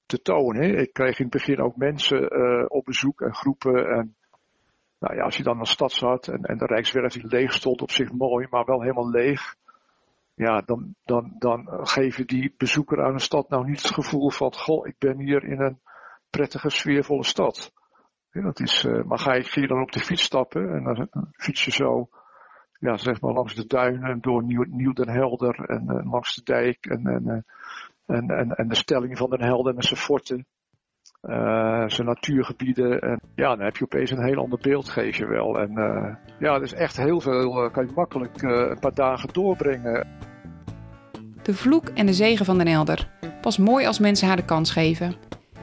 te 0.05 0.21
tonen. 0.21 0.77
Ik 0.77 0.93
kreeg 0.93 1.19
in 1.19 1.25
het 1.25 1.33
begin 1.33 1.61
ook 1.61 1.75
mensen 1.75 2.37
uh, 2.37 2.65
op 2.67 2.85
bezoek 2.85 3.21
en 3.21 3.35
groepen. 3.35 3.87
En 3.89 4.15
nou 4.99 5.15
ja, 5.15 5.23
als 5.23 5.37
je 5.37 5.43
dan 5.43 5.59
een 5.59 5.65
stad 5.65 5.91
zat 5.91 6.27
en, 6.27 6.43
en 6.43 6.57
de 6.57 6.65
Rijkswerf 6.65 7.13
die 7.13 7.27
leeg 7.27 7.53
stond, 7.53 7.81
op 7.81 7.91
zich 7.91 8.11
mooi, 8.11 8.47
maar 8.49 8.65
wel 8.65 8.81
helemaal 8.81 9.09
leeg. 9.09 9.55
Ja, 10.33 10.61
dan, 10.61 10.95
dan, 11.03 11.35
dan 11.39 11.67
geef 11.87 12.17
je 12.17 12.25
die 12.25 12.53
bezoeker 12.57 13.03
aan 13.03 13.13
een 13.13 13.19
stad 13.19 13.49
nou 13.49 13.65
niet 13.65 13.81
het 13.81 13.93
gevoel 13.93 14.29
van, 14.29 14.53
goh, 14.53 14.87
ik 14.87 14.95
ben 14.97 15.19
hier 15.19 15.43
in 15.43 15.61
een 15.61 15.79
prettige, 16.29 16.69
sfeervolle 16.69 17.25
stad. 17.25 17.73
Dat 18.31 18.59
is, 18.59 18.83
uh, 18.83 19.03
maar 19.03 19.19
ga 19.19 19.33
je, 19.33 19.43
ga 19.43 19.61
je 19.61 19.67
dan 19.67 19.81
op 19.81 19.91
de 19.91 19.99
fiets 19.99 20.23
stappen 20.23 20.69
en 20.69 20.83
dan 20.83 21.09
fiets 21.31 21.65
je 21.65 21.71
zo 21.71 22.09
ja, 22.79 22.97
zeg 22.97 23.21
maar 23.21 23.33
langs 23.33 23.55
de 23.55 23.67
duinen, 23.67 24.21
door 24.21 24.43
Nieuw, 24.43 24.93
Den 24.93 25.09
Helder 25.09 25.59
en 25.65 25.83
uh, 25.87 26.11
langs 26.11 26.35
de 26.35 26.41
dijk 26.43 26.85
en, 26.85 27.05
en, 27.05 27.23
uh, 27.25 28.17
en, 28.17 28.29
en, 28.29 28.51
en, 28.55 28.67
de 28.67 28.75
stelling 28.75 29.17
van 29.17 29.29
Den 29.29 29.43
Helder 29.43 29.75
en 29.75 29.83
zijn 29.83 29.99
forten. 29.99 30.45
Uh, 31.21 31.87
zijn 31.87 32.07
natuurgebieden. 32.07 33.01
En 33.01 33.19
ja, 33.35 33.55
dan 33.55 33.65
heb 33.65 33.77
je 33.77 33.83
opeens 33.83 34.11
een 34.11 34.25
heel 34.25 34.41
ander 34.41 34.59
beeld, 34.61 34.89
geef 34.89 35.17
je 35.17 35.27
wel. 35.27 35.59
En 35.59 35.71
ja, 36.39 36.55
er 36.55 36.61
is 36.61 36.73
echt 36.73 36.97
heel 36.97 37.21
veel, 37.21 37.69
kan 37.71 37.85
je 37.85 37.91
makkelijk 37.95 38.41
een 38.41 38.79
paar 38.79 38.93
dagen 38.93 39.33
doorbrengen. 39.33 40.07
De 41.43 41.53
vloek 41.53 41.87
en 41.87 42.05
de 42.05 42.13
zegen 42.13 42.45
van 42.45 42.57
Den 42.57 42.67
Helder. 42.67 43.09
Pas 43.41 43.57
mooi 43.57 43.85
als 43.85 43.99
mensen 43.99 44.27
haar 44.27 44.35
de 44.35 44.45
kans 44.45 44.71
geven. 44.71 45.15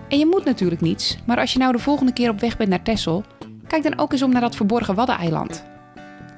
En 0.09 0.19
je 0.19 0.27
moet 0.27 0.45
natuurlijk 0.45 0.81
niets, 0.81 1.23
maar 1.27 1.39
als 1.39 1.53
je 1.53 1.59
nou 1.59 1.73
de 1.73 1.79
volgende 1.79 2.13
keer 2.13 2.31
op 2.31 2.41
weg 2.41 2.57
bent 2.57 2.71
naar 2.71 2.83
Texel, 2.83 3.25
kijk 3.67 3.83
dan 3.83 3.99
ook 3.99 4.13
eens 4.13 4.23
om 4.23 4.33
naar 4.33 4.41
dat 4.41 4.57
verborgen 4.57 4.95
Waddeneiland. 4.95 5.72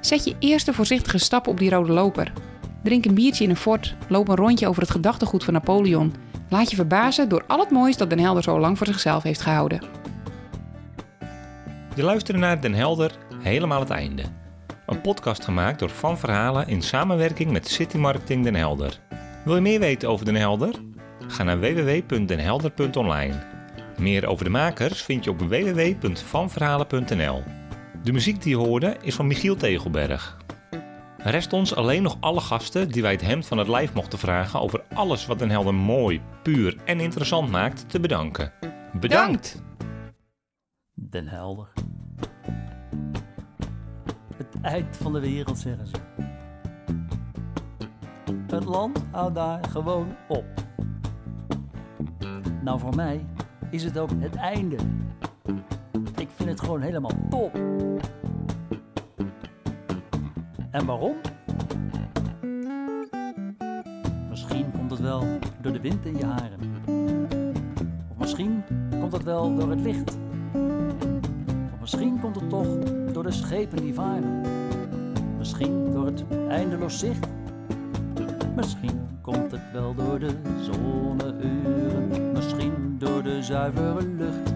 Zet 0.05 0.23
je 0.23 0.35
eerste 0.39 0.73
voorzichtige 0.73 1.17
stappen 1.17 1.51
op 1.51 1.59
die 1.59 1.69
rode 1.69 1.93
loper. 1.93 2.31
Drink 2.83 3.05
een 3.05 3.13
biertje 3.13 3.43
in 3.43 3.49
een 3.49 3.55
fort, 3.55 3.95
loop 4.07 4.27
een 4.27 4.35
rondje 4.35 4.67
over 4.67 4.81
het 4.81 4.91
gedachtegoed 4.91 5.43
van 5.43 5.53
Napoleon. 5.53 6.13
Laat 6.49 6.69
je 6.69 6.75
verbazen 6.75 7.29
door 7.29 7.43
al 7.47 7.59
het 7.59 7.69
moois 7.69 7.97
dat 7.97 8.09
Den 8.09 8.19
Helder 8.19 8.43
zo 8.43 8.59
lang 8.59 8.77
voor 8.77 8.87
zichzelf 8.87 9.23
heeft 9.23 9.41
gehouden. 9.41 9.81
Je 11.95 12.03
luistert 12.03 12.37
naar 12.37 12.61
Den 12.61 12.73
Helder 12.73 13.17
helemaal 13.41 13.79
het 13.79 13.89
einde. 13.89 14.23
Een 14.85 15.01
podcast 15.01 15.43
gemaakt 15.43 15.79
door 15.79 15.89
Van 15.89 16.17
Verhalen 16.17 16.67
in 16.67 16.81
samenwerking 16.81 17.51
met 17.51 17.67
City 17.67 17.97
Marketing 17.97 18.43
Den 18.43 18.55
Helder. 18.55 18.99
Wil 19.45 19.55
je 19.55 19.61
meer 19.61 19.79
weten 19.79 20.09
over 20.09 20.25
Den 20.25 20.35
Helder? 20.35 20.73
Ga 21.27 21.43
naar 21.43 21.59
www.denhelder.online. 21.59 23.43
Meer 23.97 24.27
over 24.27 24.45
de 24.45 24.51
makers 24.51 25.01
vind 25.01 25.23
je 25.23 25.29
op 25.29 25.39
www.vanverhalen.nl. 25.39 27.64
De 28.05 28.11
muziek 28.11 28.41
die 28.41 28.57
je 28.57 28.65
hoorde 28.65 28.97
is 29.01 29.15
van 29.15 29.27
Michiel 29.27 29.55
Tegelberg. 29.55 30.37
Rest 31.17 31.53
ons 31.53 31.75
alleen 31.75 32.03
nog 32.03 32.17
alle 32.19 32.39
gasten 32.39 32.89
die 32.91 33.01
wij 33.01 33.11
het 33.11 33.21
hemd 33.21 33.45
van 33.45 33.57
het 33.57 33.67
lijf 33.67 33.93
mochten 33.93 34.19
vragen 34.19 34.59
over 34.59 34.83
alles 34.93 35.25
wat 35.25 35.41
een 35.41 35.49
helder 35.49 35.73
mooi, 35.73 36.21
puur 36.43 36.77
en 36.83 36.99
interessant 36.99 37.49
maakt 37.49 37.89
te 37.89 37.99
bedanken. 37.99 38.53
Bedankt! 38.99 39.63
Den 40.93 41.27
Helder. 41.27 41.67
Het 44.35 44.61
eind 44.61 44.97
van 44.97 45.13
de 45.13 45.19
wereld 45.19 45.57
zeggen 45.57 45.87
ze. 45.87 45.95
Het 48.47 48.65
land 48.65 49.03
houdt 49.11 49.35
daar 49.35 49.63
gewoon 49.69 50.15
op. 50.27 50.45
Nou, 52.63 52.79
voor 52.79 52.95
mij 52.95 53.25
is 53.71 53.83
het 53.83 53.97
ook 53.97 54.09
het 54.19 54.35
einde. 54.35 54.77
Ik 56.17 56.29
vind 56.35 56.49
het 56.49 56.59
gewoon 56.59 56.81
helemaal 56.81 57.11
top. 57.29 57.55
En 60.71 60.85
waarom? 60.85 61.15
Misschien 64.29 64.71
komt 64.71 64.91
het 64.91 64.99
wel 64.99 65.23
door 65.61 65.73
de 65.73 65.81
wind 65.81 66.05
in 66.05 66.17
je 66.17 66.25
haren. 66.25 66.59
Of 68.11 68.17
misschien 68.17 68.63
komt 68.99 69.11
het 69.11 69.23
wel 69.23 69.55
door 69.55 69.69
het 69.69 69.79
licht. 69.79 70.17
Of 71.73 71.79
misschien 71.79 72.19
komt 72.19 72.35
het 72.35 72.49
toch 72.49 72.67
door 73.11 73.23
de 73.23 73.31
schepen 73.31 73.77
die 73.77 73.93
varen. 73.93 74.41
Misschien 75.37 75.91
door 75.91 76.05
het 76.05 76.23
eindeloos 76.49 76.99
zicht. 76.99 77.27
Misschien 78.55 79.07
komt 79.21 79.51
het 79.51 79.71
wel 79.73 79.95
door 79.95 80.19
de 80.19 80.35
zonneuren. 80.61 82.31
Misschien 82.33 82.95
door 82.97 83.23
de 83.23 83.43
zuivere 83.43 84.07
lucht. 84.17 84.54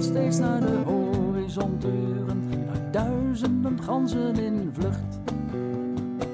Het 0.00 0.08
steeds 0.08 0.38
naar 0.38 0.60
de 0.60 0.82
horizon 0.84 1.78
turen. 1.78 2.48
Naar 2.66 2.90
duizenden 2.90 3.82
ganzen 3.82 4.34
in 4.34 4.70
vlucht. 4.72 5.20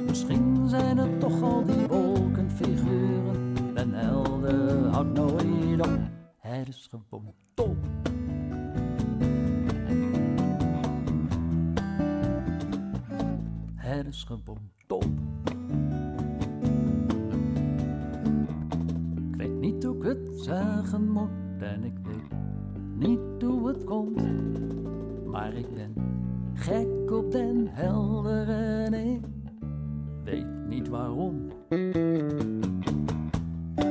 Misschien 0.07 0.69
zijn 0.69 0.99
het 0.99 1.21
toch 1.21 1.43
al 1.43 1.65
die 1.65 1.87
wolkenfiguren. 1.87 3.55
Den 3.75 3.93
helder 3.93 4.87
houdt 4.89 5.13
nooit 5.13 5.81
op. 5.81 5.99
Het 6.39 6.69
is 6.69 6.89
gewoon 6.91 7.35
top. 7.55 7.77
Het 13.75 14.07
is 14.07 14.25
gewoon 14.25 14.71
top. 14.87 15.07
Ik 19.31 19.37
weet 19.37 19.61
niet 19.61 19.85
hoe 19.85 19.97
ik 19.97 20.03
het 20.03 20.41
zeggen 20.41 21.11
moet 21.11 21.63
en 21.63 21.85
ik 21.85 21.95
weet 22.03 22.16
niet 22.99 23.43
hoe 23.43 23.69
het 23.69 23.85
komt. 23.85 24.23
Maar 25.27 25.53
ik 25.55 25.75
ben 25.75 25.95
gek 26.55 27.11
op 27.11 27.33
den 27.33 27.69
helder 27.71 28.49
en 28.49 28.95
ik 28.95 29.21
weet 30.25 30.67
niet 30.69 30.89
waarom. 30.89 31.49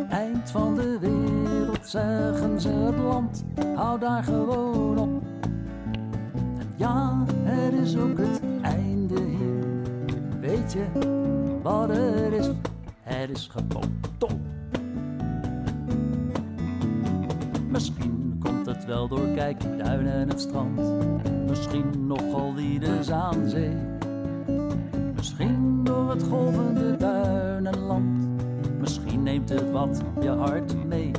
Eind 0.10 0.52
van 0.52 0.76
de 0.76 0.98
wereld 1.00 1.88
zeggen 1.88 2.62
ze 2.62 2.70
het 2.70 2.98
land, 2.98 3.46
hou 3.76 4.00
daar 4.00 4.24
gewoon 4.24 4.98
op. 4.98 5.24
Ja, 6.76 7.24
het 7.28 7.74
is 7.74 7.98
ook 7.98 8.18
het 8.18 8.42
einde 8.62 9.22
hier. 9.22 9.66
Weet 10.40 10.74
je 10.74 10.86
wat 11.64 11.90
het 11.90 12.34
is? 12.34 12.50
Het 13.02 13.30
is 13.30 13.48
gewoon 13.48 13.92
top. 14.18 14.38
Misschien 17.70 18.15
wel 18.86 19.08
door 19.08 19.28
kijkduinen 19.36 20.14
en 20.14 20.30
het 20.30 20.42
strand. 20.42 20.80
Misschien 21.48 22.08
nogal 22.08 22.54
wie 22.54 22.80
de 22.80 23.04
Zaanzee. 23.04 23.76
Misschien 25.16 25.84
door 25.84 26.10
het 26.10 26.24
golvende 26.24 26.98
duinenland. 26.98 28.28
Misschien 28.80 29.24
neemt 29.24 29.50
het 29.50 29.72
wat 29.72 30.02
je 30.22 30.30
hart 30.30 30.86
mee. 30.86 31.12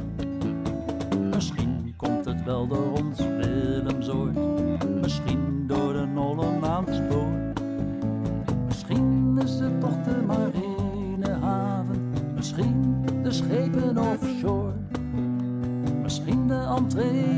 Misschien 1.35 1.95
komt 1.97 2.25
het 2.25 2.45
wel 2.45 2.67
door 2.67 2.86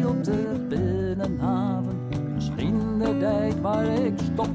op 0.09 0.25
de 0.25 0.67
binnenhaven. 0.69 1.97
Misschien 2.35 2.99
de 2.99 3.19
dijk 3.19 3.55
waar 3.63 3.87
ik 3.87 4.19
stop. 4.19 4.51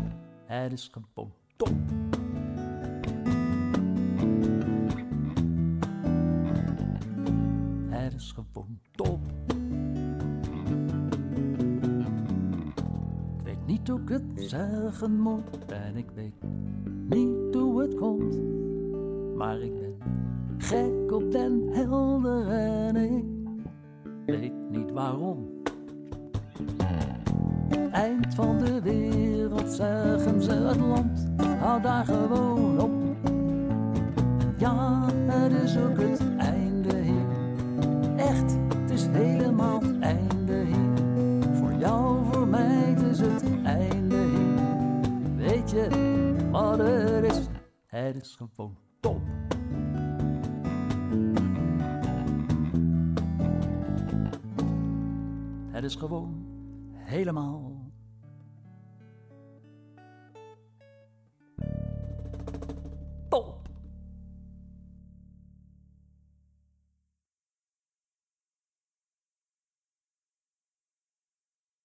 Het 0.45 0.71
is 0.71 0.91
gewoon 0.91 1.31
top. 1.55 1.73
Het 7.89 8.13
is 8.13 8.31
gewoon 8.31 8.79
top. 8.91 9.19
Ik 13.37 13.43
weet 13.43 13.65
niet 13.65 13.87
hoe 13.87 13.99
ik 13.99 14.09
het 14.09 14.23
zeggen 14.35 15.19
moet 15.19 15.65
en 15.67 15.95
ik 15.95 16.09
weet 16.15 16.43
niet 17.09 17.55
hoe 17.55 17.81
het 17.81 17.95
komt. 17.95 18.37
Maar 19.35 19.59
ik 19.59 19.79
ben 19.79 19.97
gek 20.57 21.11
op 21.11 21.31
den 21.31 21.69
helder 21.71 22.47
en 22.47 22.95
ik 22.95 23.32
weet 24.25 24.53
niet 24.69 24.91
waarom. 24.91 25.61
Eind 27.91 28.35
van 28.35 28.57
de 28.57 28.81
wereld 28.81 29.71
zeggen 29.71 30.41
ze 30.41 30.51
het 30.51 30.79
land, 30.79 31.31
hou 31.59 31.81
daar 31.81 32.05
gewoon 32.05 32.81
op. 32.81 32.91
Ja, 34.57 35.05
het 35.25 35.51
is 35.51 35.77
ook 35.77 35.97
het 35.97 36.21
einde 36.37 36.97
hier. 36.97 37.25
Echt, 38.15 38.57
het 38.77 38.91
is 38.91 39.05
helemaal 39.05 39.81
het 39.81 39.99
einde 39.99 40.53
hier. 40.53 41.53
Voor 41.53 41.73
jou, 41.73 42.25
voor 42.31 42.47
mij, 42.47 42.93
het 42.95 43.01
is 43.01 43.19
het 43.19 43.43
einde 43.63 44.15
hier. 44.15 45.35
Weet 45.35 45.71
je 45.71 45.87
wat 46.51 46.77
het 46.77 47.23
is? 47.23 47.47
Het 47.85 48.15
is 48.15 48.35
gewoon 48.35 48.77
top. 48.99 49.42
Het 55.83 55.91
is 55.91 55.97
gewoon 55.97 56.45
helemaal 56.93 57.72